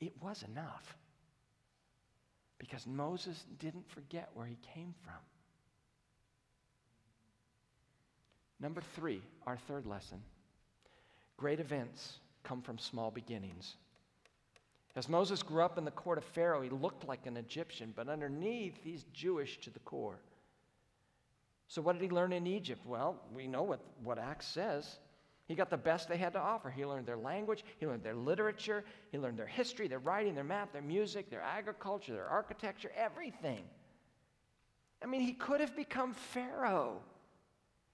it 0.00 0.12
was 0.20 0.44
enough. 0.50 0.96
Because 2.58 2.86
Moses 2.86 3.44
didn't 3.58 3.88
forget 3.88 4.30
where 4.34 4.46
he 4.46 4.58
came 4.74 4.94
from. 5.04 5.14
Number 8.60 8.82
three, 8.96 9.20
our 9.46 9.56
third 9.56 9.86
lesson 9.86 10.22
great 11.36 11.60
events 11.60 12.18
come 12.44 12.62
from 12.62 12.78
small 12.78 13.10
beginnings. 13.10 13.74
As 14.96 15.08
Moses 15.08 15.42
grew 15.42 15.62
up 15.62 15.76
in 15.76 15.84
the 15.84 15.90
court 15.90 16.18
of 16.18 16.24
Pharaoh, 16.24 16.62
he 16.62 16.70
looked 16.70 17.06
like 17.08 17.26
an 17.26 17.36
Egyptian, 17.36 17.92
but 17.96 18.08
underneath, 18.08 18.78
he's 18.82 19.04
Jewish 19.12 19.58
to 19.62 19.70
the 19.70 19.80
core. 19.80 20.20
So, 21.74 21.82
what 21.82 21.98
did 21.98 22.02
he 22.02 22.08
learn 22.08 22.32
in 22.32 22.46
Egypt? 22.46 22.86
Well, 22.86 23.16
we 23.34 23.48
know 23.48 23.64
what, 23.64 23.80
what 24.04 24.16
Acts 24.16 24.46
says. 24.46 25.00
He 25.48 25.56
got 25.56 25.70
the 25.70 25.76
best 25.76 26.08
they 26.08 26.16
had 26.16 26.32
to 26.34 26.38
offer. 26.38 26.70
He 26.70 26.86
learned 26.86 27.04
their 27.04 27.16
language, 27.16 27.64
he 27.80 27.86
learned 27.88 28.04
their 28.04 28.14
literature, 28.14 28.84
he 29.10 29.18
learned 29.18 29.36
their 29.36 29.48
history, 29.48 29.88
their 29.88 29.98
writing, 29.98 30.36
their 30.36 30.44
math, 30.44 30.72
their 30.72 30.82
music, 30.82 31.30
their 31.30 31.42
agriculture, 31.42 32.12
their 32.12 32.28
architecture, 32.28 32.92
everything. 32.96 33.64
I 35.02 35.06
mean, 35.06 35.20
he 35.20 35.32
could 35.32 35.60
have 35.60 35.74
become 35.74 36.12
Pharaoh 36.12 37.00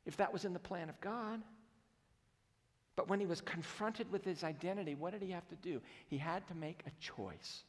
if 0.05 0.15
that 0.19 0.31
was 0.31 0.45
in 0.45 0.53
the 0.53 0.59
plan 0.59 0.91
of 0.91 1.01
God. 1.01 1.41
But 2.97 3.09
when 3.09 3.19
he 3.19 3.25
was 3.25 3.41
confronted 3.41 4.13
with 4.13 4.27
his 4.27 4.45
identity, 4.45 4.95
what 4.95 5.15
did 5.15 5.23
he 5.23 5.31
have 5.31 5.49
to 5.49 5.57
do? 5.57 5.81
He 6.09 6.19
had 6.19 6.47
to 6.49 6.55
make 6.55 6.83
a 6.87 6.91
choice. 7.01 7.65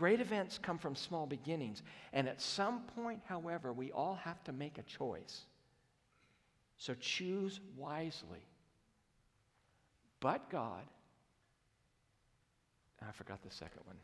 Great 0.00 0.22
events 0.22 0.58
come 0.62 0.78
from 0.78 0.96
small 0.96 1.26
beginnings. 1.26 1.82
And 2.14 2.26
at 2.26 2.40
some 2.40 2.80
point, 2.96 3.20
however, 3.26 3.70
we 3.70 3.92
all 3.92 4.18
have 4.24 4.42
to 4.44 4.52
make 4.52 4.78
a 4.78 4.82
choice. 4.82 5.42
So 6.78 6.94
choose 6.98 7.60
wisely. 7.76 8.40
But 10.20 10.48
God, 10.48 10.84
I 13.06 13.12
forgot 13.12 13.42
the 13.42 13.54
second 13.54 13.82
one. 13.84 13.96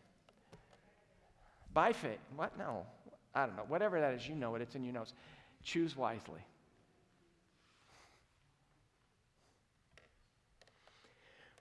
By 1.72 1.94
faith. 1.94 2.18
What? 2.36 2.58
No. 2.58 2.84
I 3.34 3.46
don't 3.46 3.56
know. 3.56 3.64
Whatever 3.66 3.98
that 3.98 4.12
is, 4.12 4.28
you 4.28 4.34
know 4.34 4.54
it. 4.54 4.60
It's 4.60 4.74
in 4.74 4.84
your 4.84 4.92
notes. 4.92 5.14
Choose 5.62 5.96
wisely. 5.96 6.42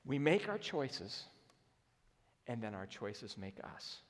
We 0.05 0.19
make 0.19 0.49
our 0.49 0.57
choices, 0.57 1.23
and 2.47 2.61
then 2.61 2.75
our 2.75 2.85
choices 2.85 3.37
make 3.37 3.55
us. 3.63 4.01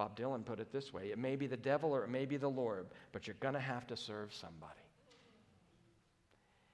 Bob 0.00 0.16
Dylan 0.16 0.46
put 0.46 0.60
it 0.60 0.72
this 0.72 0.94
way 0.94 1.10
it 1.10 1.18
may 1.18 1.36
be 1.36 1.46
the 1.46 1.58
devil 1.58 1.92
or 1.92 2.04
it 2.04 2.08
may 2.08 2.24
be 2.24 2.38
the 2.38 2.48
Lord, 2.48 2.86
but 3.12 3.26
you're 3.26 3.36
going 3.38 3.52
to 3.52 3.60
have 3.60 3.86
to 3.88 3.98
serve 3.98 4.32
somebody. 4.32 4.80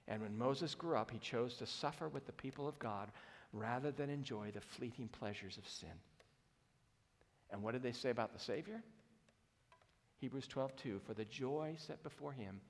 And 0.06 0.22
when 0.22 0.38
Moses 0.38 0.76
grew 0.76 0.96
up, 0.96 1.10
he 1.10 1.18
chose 1.18 1.56
to 1.56 1.66
suffer 1.66 2.08
with 2.08 2.24
the 2.26 2.32
people 2.32 2.68
of 2.68 2.78
God 2.78 3.10
rather 3.52 3.90
than 3.90 4.10
enjoy 4.10 4.52
the 4.52 4.60
fleeting 4.60 5.08
pleasures 5.08 5.58
of 5.58 5.68
sin. 5.68 5.88
And 7.50 7.64
what 7.64 7.72
did 7.72 7.82
they 7.82 7.90
say 7.90 8.10
about 8.10 8.32
the 8.32 8.38
Savior? 8.38 8.80
Hebrews 10.20 10.46
12:2 10.46 11.00
For 11.00 11.14
the 11.14 11.24
joy 11.24 11.74
set 11.78 12.04
before 12.04 12.30
him, 12.30 12.60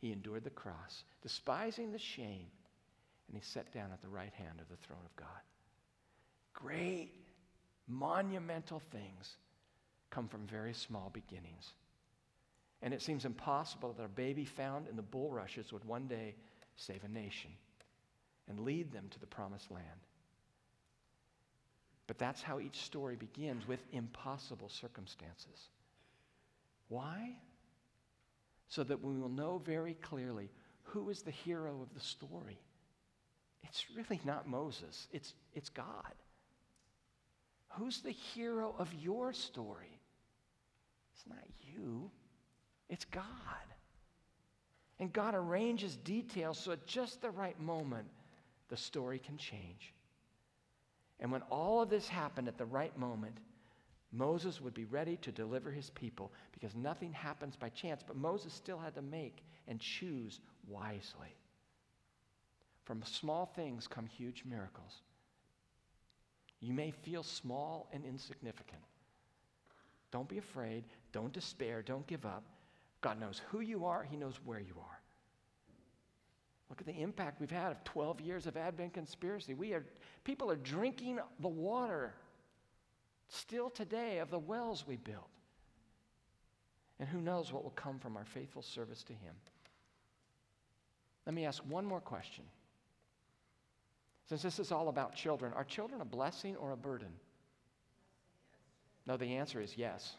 he 0.00 0.12
endured 0.12 0.44
the 0.44 0.48
cross, 0.50 1.04
despising 1.20 1.92
the 1.92 1.98
shame, 1.98 2.46
and 3.28 3.36
he 3.36 3.42
sat 3.42 3.70
down 3.70 3.92
at 3.92 4.00
the 4.00 4.08
right 4.08 4.32
hand 4.32 4.62
of 4.62 4.68
the 4.70 4.76
throne 4.76 5.04
of 5.04 5.14
God. 5.16 5.42
Great, 6.54 7.12
monumental 7.86 8.80
things 8.80 9.36
come 10.16 10.28
from 10.28 10.46
very 10.46 10.72
small 10.72 11.10
beginnings. 11.12 11.74
And 12.80 12.94
it 12.94 13.02
seems 13.02 13.26
impossible 13.26 13.92
that 13.98 14.04
a 14.04 14.08
baby 14.08 14.46
found 14.46 14.88
in 14.88 14.96
the 14.96 15.02
bulrushes 15.02 15.74
would 15.74 15.84
one 15.84 16.06
day 16.06 16.34
save 16.76 17.04
a 17.04 17.08
nation 17.08 17.50
and 18.48 18.60
lead 18.60 18.92
them 18.92 19.08
to 19.10 19.20
the 19.20 19.26
promised 19.26 19.70
land. 19.70 19.84
But 22.06 22.18
that's 22.18 22.40
how 22.40 22.60
each 22.60 22.80
story 22.80 23.16
begins 23.16 23.68
with 23.68 23.80
impossible 23.92 24.70
circumstances. 24.70 25.68
Why? 26.88 27.36
So 28.68 28.84
that 28.84 29.04
we 29.04 29.18
will 29.18 29.28
know 29.28 29.60
very 29.66 29.94
clearly 29.94 30.48
who 30.82 31.10
is 31.10 31.20
the 31.20 31.30
hero 31.30 31.82
of 31.82 31.92
the 31.92 32.00
story. 32.00 32.58
It's 33.64 33.84
really 33.94 34.20
not 34.24 34.48
Moses, 34.48 35.08
it's, 35.12 35.34
it's 35.52 35.68
God. 35.68 36.14
Who's 37.72 38.00
the 38.00 38.12
hero 38.12 38.74
of 38.78 38.94
your 38.94 39.34
story? 39.34 39.95
It's 41.16 41.26
not 41.26 41.38
you, 41.62 42.10
it's 42.90 43.06
God. 43.06 43.24
And 44.98 45.12
God 45.12 45.34
arranges 45.34 45.96
details 45.96 46.58
so 46.58 46.72
at 46.72 46.86
just 46.86 47.22
the 47.22 47.30
right 47.30 47.58
moment, 47.58 48.06
the 48.68 48.76
story 48.76 49.18
can 49.18 49.38
change. 49.38 49.94
And 51.18 51.32
when 51.32 51.42
all 51.50 51.80
of 51.80 51.88
this 51.88 52.06
happened 52.06 52.48
at 52.48 52.58
the 52.58 52.66
right 52.66 52.96
moment, 52.98 53.38
Moses 54.12 54.60
would 54.60 54.74
be 54.74 54.84
ready 54.84 55.16
to 55.18 55.32
deliver 55.32 55.70
his 55.70 55.90
people 55.90 56.32
because 56.52 56.74
nothing 56.74 57.12
happens 57.12 57.56
by 57.56 57.70
chance, 57.70 58.02
but 58.06 58.16
Moses 58.16 58.52
still 58.52 58.78
had 58.78 58.94
to 58.94 59.02
make 59.02 59.42
and 59.68 59.80
choose 59.80 60.40
wisely. 60.68 61.34
From 62.84 63.02
small 63.04 63.46
things 63.46 63.88
come 63.88 64.06
huge 64.06 64.44
miracles. 64.44 65.02
You 66.60 66.72
may 66.72 66.90
feel 66.90 67.22
small 67.22 67.88
and 67.92 68.04
insignificant. 68.04 68.82
Don't 70.16 70.28
be 70.30 70.38
afraid. 70.38 70.84
Don't 71.12 71.30
despair. 71.30 71.82
Don't 71.82 72.06
give 72.06 72.24
up. 72.24 72.42
God 73.02 73.20
knows 73.20 73.42
who 73.50 73.60
you 73.60 73.84
are, 73.84 74.02
He 74.02 74.16
knows 74.16 74.40
where 74.46 74.58
you 74.58 74.72
are. 74.78 74.98
Look 76.70 76.80
at 76.80 76.86
the 76.86 77.02
impact 77.02 77.38
we've 77.38 77.50
had 77.50 77.70
of 77.70 77.84
12 77.84 78.22
years 78.22 78.46
of 78.46 78.56
Advent 78.56 78.94
conspiracy. 78.94 79.52
We 79.52 79.74
are, 79.74 79.84
people 80.24 80.50
are 80.50 80.56
drinking 80.56 81.18
the 81.40 81.48
water 81.48 82.14
still 83.28 83.68
today 83.68 84.16
of 84.20 84.30
the 84.30 84.38
wells 84.38 84.86
we 84.86 84.96
built. 84.96 85.28
And 86.98 87.06
who 87.06 87.20
knows 87.20 87.52
what 87.52 87.62
will 87.62 87.70
come 87.72 87.98
from 87.98 88.16
our 88.16 88.24
faithful 88.24 88.62
service 88.62 89.02
to 89.02 89.12
Him. 89.12 89.34
Let 91.26 91.34
me 91.34 91.44
ask 91.44 91.62
one 91.68 91.84
more 91.84 92.00
question. 92.00 92.44
Since 94.30 94.40
this 94.40 94.58
is 94.60 94.72
all 94.72 94.88
about 94.88 95.14
children, 95.14 95.52
are 95.52 95.64
children 95.64 96.00
a 96.00 96.06
blessing 96.06 96.56
or 96.56 96.72
a 96.72 96.76
burden? 96.76 97.10
No, 99.06 99.16
the 99.16 99.36
answer 99.36 99.60
is 99.60 99.76
yes. 99.76 100.14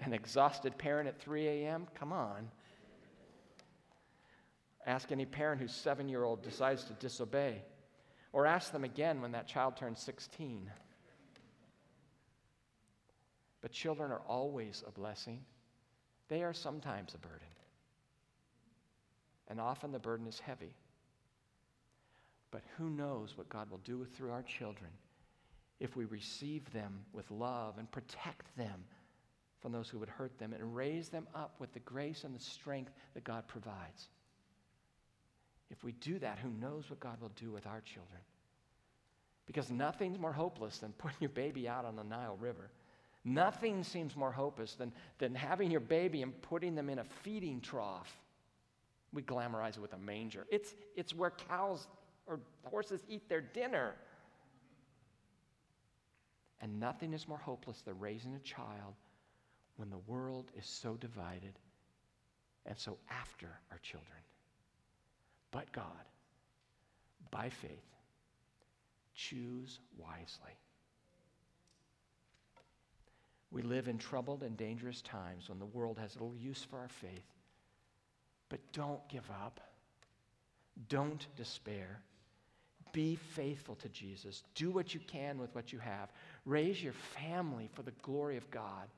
An 0.00 0.12
exhausted 0.12 0.76
parent 0.78 1.08
at 1.08 1.18
3 1.20 1.46
a.m.? 1.46 1.86
Come 1.94 2.12
on. 2.12 2.48
Ask 4.86 5.12
any 5.12 5.26
parent 5.26 5.60
whose 5.60 5.74
seven 5.74 6.08
year 6.08 6.24
old 6.24 6.42
decides 6.42 6.84
to 6.84 6.92
disobey. 6.94 7.62
Or 8.32 8.46
ask 8.46 8.72
them 8.72 8.84
again 8.84 9.20
when 9.20 9.32
that 9.32 9.46
child 9.46 9.76
turns 9.76 10.00
16. 10.00 10.70
But 13.60 13.72
children 13.72 14.10
are 14.10 14.22
always 14.26 14.82
a 14.86 14.90
blessing, 14.90 15.44
they 16.28 16.42
are 16.42 16.54
sometimes 16.54 17.14
a 17.14 17.18
burden. 17.18 17.46
And 19.48 19.60
often 19.60 19.92
the 19.92 19.98
burden 19.98 20.26
is 20.26 20.38
heavy. 20.38 20.74
But 22.50 22.62
who 22.76 22.90
knows 22.90 23.36
what 23.36 23.48
God 23.48 23.70
will 23.70 23.78
do 23.78 24.04
through 24.04 24.32
our 24.32 24.42
children 24.42 24.90
if 25.78 25.96
we 25.96 26.04
receive 26.04 26.70
them 26.72 27.00
with 27.12 27.30
love 27.30 27.78
and 27.78 27.90
protect 27.90 28.56
them 28.56 28.84
from 29.60 29.72
those 29.72 29.88
who 29.88 29.98
would 29.98 30.08
hurt 30.08 30.38
them 30.38 30.52
and 30.52 30.74
raise 30.74 31.08
them 31.08 31.26
up 31.34 31.54
with 31.58 31.72
the 31.72 31.80
grace 31.80 32.24
and 32.24 32.34
the 32.34 32.42
strength 32.42 32.92
that 33.14 33.24
God 33.24 33.46
provides. 33.46 34.08
If 35.70 35.84
we 35.84 35.92
do 35.92 36.18
that, 36.18 36.38
who 36.38 36.50
knows 36.50 36.90
what 36.90 37.00
God 37.00 37.20
will 37.20 37.32
do 37.36 37.52
with 37.52 37.66
our 37.66 37.80
children? 37.80 38.20
Because 39.46 39.70
nothing's 39.70 40.18
more 40.18 40.32
hopeless 40.32 40.78
than 40.78 40.92
putting 40.92 41.18
your 41.20 41.30
baby 41.30 41.68
out 41.68 41.84
on 41.84 41.96
the 41.96 42.04
Nile 42.04 42.36
River. 42.40 42.70
Nothing 43.24 43.84
seems 43.84 44.16
more 44.16 44.32
hopeless 44.32 44.74
than, 44.74 44.92
than 45.18 45.34
having 45.34 45.70
your 45.70 45.80
baby 45.80 46.22
and 46.22 46.40
putting 46.42 46.74
them 46.74 46.88
in 46.88 46.98
a 46.98 47.04
feeding 47.04 47.60
trough. 47.60 48.10
We 49.12 49.22
glamorize 49.22 49.76
it 49.76 49.80
with 49.80 49.92
a 49.92 49.98
manger. 49.98 50.46
It's, 50.50 50.74
it's 50.96 51.14
where 51.14 51.32
cows 51.48 51.86
or 52.30 52.40
horses 52.64 53.02
eat 53.08 53.28
their 53.28 53.40
dinner. 53.40 53.94
And 56.62 56.78
nothing 56.78 57.12
is 57.12 57.26
more 57.26 57.38
hopeless 57.38 57.80
than 57.82 57.98
raising 57.98 58.34
a 58.34 58.38
child 58.38 58.94
when 59.76 59.90
the 59.90 59.98
world 60.06 60.52
is 60.56 60.66
so 60.66 60.94
divided 60.94 61.58
and 62.66 62.78
so 62.78 62.96
after 63.10 63.48
our 63.72 63.78
children. 63.78 64.20
But 65.50 65.72
God, 65.72 65.84
by 67.30 67.48
faith, 67.48 67.70
choose 69.14 69.80
wisely. 69.98 70.56
We 73.50 73.62
live 73.62 73.88
in 73.88 73.98
troubled 73.98 74.44
and 74.44 74.56
dangerous 74.56 75.02
times 75.02 75.48
when 75.48 75.58
the 75.58 75.66
world 75.66 75.98
has 75.98 76.14
little 76.14 76.36
use 76.36 76.64
for 76.70 76.78
our 76.78 76.88
faith. 76.88 77.26
But 78.48 78.60
don't 78.72 79.06
give 79.08 79.28
up. 79.30 79.60
Don't 80.88 81.26
despair. 81.36 82.02
Be 82.92 83.16
faithful 83.16 83.76
to 83.76 83.88
Jesus. 83.88 84.42
Do 84.54 84.70
what 84.70 84.94
you 84.94 85.00
can 85.06 85.38
with 85.38 85.54
what 85.54 85.72
you 85.72 85.78
have. 85.78 86.10
Raise 86.44 86.82
your 86.82 86.92
family 86.92 87.68
for 87.72 87.82
the 87.82 87.92
glory 88.02 88.36
of 88.36 88.50
God. 88.50 88.88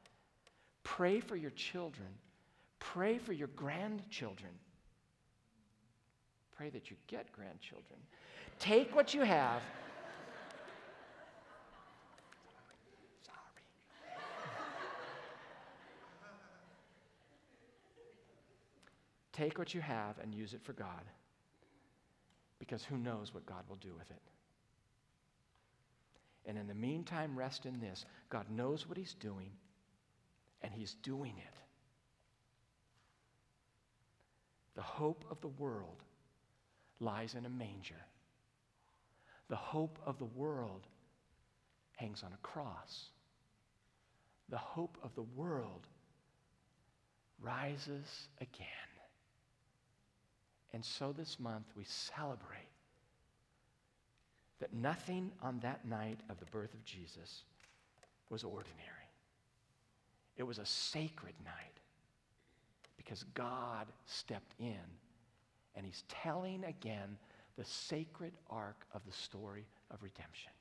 Pray 0.85 1.21
for 1.21 1.37
your 1.37 1.51
children. 1.51 2.09
Pray 2.79 3.19
for 3.19 3.33
your 3.33 3.49
grandchildren. 3.49 4.51
Pray 6.57 6.71
that 6.71 6.91
you 6.91 6.97
get 7.07 7.33
grandchildren. 7.33 7.99
Take 8.59 8.95
what 8.95 9.15
you 9.15 9.23
have. 9.23 9.63
Sorry. 13.25 13.37
Take 19.33 19.59
what 19.59 19.75
you 19.75 19.81
have 19.81 20.19
and 20.19 20.35
use 20.35 20.55
it 20.55 20.63
for 20.63 20.73
God. 20.73 21.03
Because 22.63 22.85
who 22.85 22.97
knows 22.97 23.35
what 23.35 23.45
God 23.45 23.65
will 23.69 23.77
do 23.77 23.93
with 23.99 24.09
it. 24.13 24.23
And 26.47 26.57
in 26.57 26.69
the 26.69 26.75
meantime, 26.75 27.37
rest 27.37 27.67
in 27.67 27.81
this 27.81 28.05
God 28.31 28.47
knows 28.51 28.89
what 28.89 28.97
He's 28.97 29.15
doing 29.15 29.51
and 30.63 30.73
he's 30.73 30.95
doing 31.03 31.35
it. 31.39 31.55
The 34.75 34.83
hope 34.83 35.25
of 35.31 35.41
the 35.41 35.49
world 35.49 36.03
lies 37.01 37.35
in 37.35 37.45
a 37.45 37.51
manger. 37.51 38.01
The 39.49 39.57
hope 39.57 39.99
of 40.07 40.19
the 40.19 40.25
world 40.25 40.87
hangs 41.97 42.23
on 42.25 42.33
a 42.33 42.47
cross. 42.47 43.11
The 44.49 44.57
hope 44.57 44.97
of 45.03 45.15
the 45.15 45.23
world 45.23 45.87
rises 47.41 48.07
again. 48.41 48.67
And 50.73 50.85
so 50.85 51.13
this 51.13 51.39
month 51.39 51.67
we 51.77 51.85
celebrate 51.85 52.69
that 54.61 54.73
nothing 54.73 55.33
on 55.43 55.59
that 55.61 55.87
night 55.87 56.21
of 56.31 56.39
the 56.39 56.47
birth 56.47 56.73
of 56.73 56.85
Jesus 56.85 57.43
was 58.31 58.45
ordinary. 58.45 58.79
It 60.37 60.45
was 60.45 60.59
a 60.59 60.67
sacred 60.67 61.35
night 61.45 61.81
because 62.97 63.25
God 63.35 63.87
stepped 64.07 64.55
in 64.59 64.79
And 65.75 65.87
he's 65.87 66.05
telling 66.09 66.65
again 66.65 67.17
the 67.57 67.65
sacred 67.65 68.33
arc 68.51 68.87
of 68.95 69.05
the 69.07 69.13
story 69.13 69.67
of 69.91 70.03
redemption. 70.03 70.53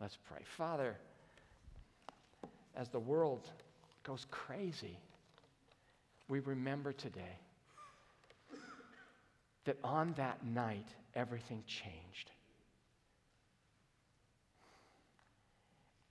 Let's 0.00 0.18
pray. 0.28 0.42
Father, 0.44 0.96
as 2.76 2.88
the 2.88 2.98
world 2.98 3.48
goes 4.02 4.26
crazy, 4.30 4.98
we 6.28 6.40
remember 6.40 6.92
today 6.92 7.38
that 9.66 9.76
on 9.84 10.14
that 10.16 10.44
night, 10.44 10.88
everything 11.14 11.62
changed. 11.66 12.30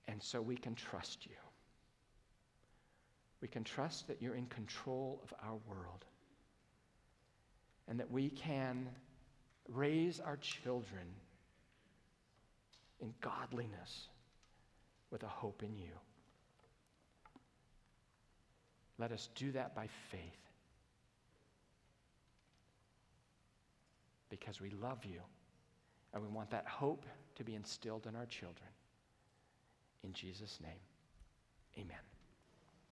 And 0.07 0.21
so 0.21 0.41
we 0.41 0.55
can 0.55 0.75
trust 0.75 1.25
you. 1.25 1.35
We 3.41 3.47
can 3.47 3.63
trust 3.63 4.07
that 4.07 4.21
you're 4.21 4.35
in 4.35 4.45
control 4.45 5.19
of 5.23 5.33
our 5.43 5.57
world 5.67 6.05
and 7.87 7.99
that 7.99 8.09
we 8.09 8.29
can 8.29 8.87
raise 9.67 10.19
our 10.19 10.37
children 10.37 11.05
in 13.01 13.13
godliness 13.21 14.07
with 15.11 15.23
a 15.23 15.27
hope 15.27 15.63
in 15.63 15.75
you. 15.77 15.91
Let 18.97 19.11
us 19.11 19.29
do 19.35 19.51
that 19.51 19.75
by 19.75 19.87
faith 20.09 20.44
because 24.29 24.61
we 24.61 24.69
love 24.69 25.03
you 25.05 25.21
and 26.13 26.21
we 26.21 26.29
want 26.29 26.49
that 26.51 26.67
hope 26.67 27.05
to 27.35 27.43
be 27.43 27.55
instilled 27.55 28.07
in 28.07 28.15
our 28.15 28.25
children. 28.25 28.69
In 30.03 30.13
Jesus' 30.13 30.59
name, 30.61 30.79
amen. 31.77 32.14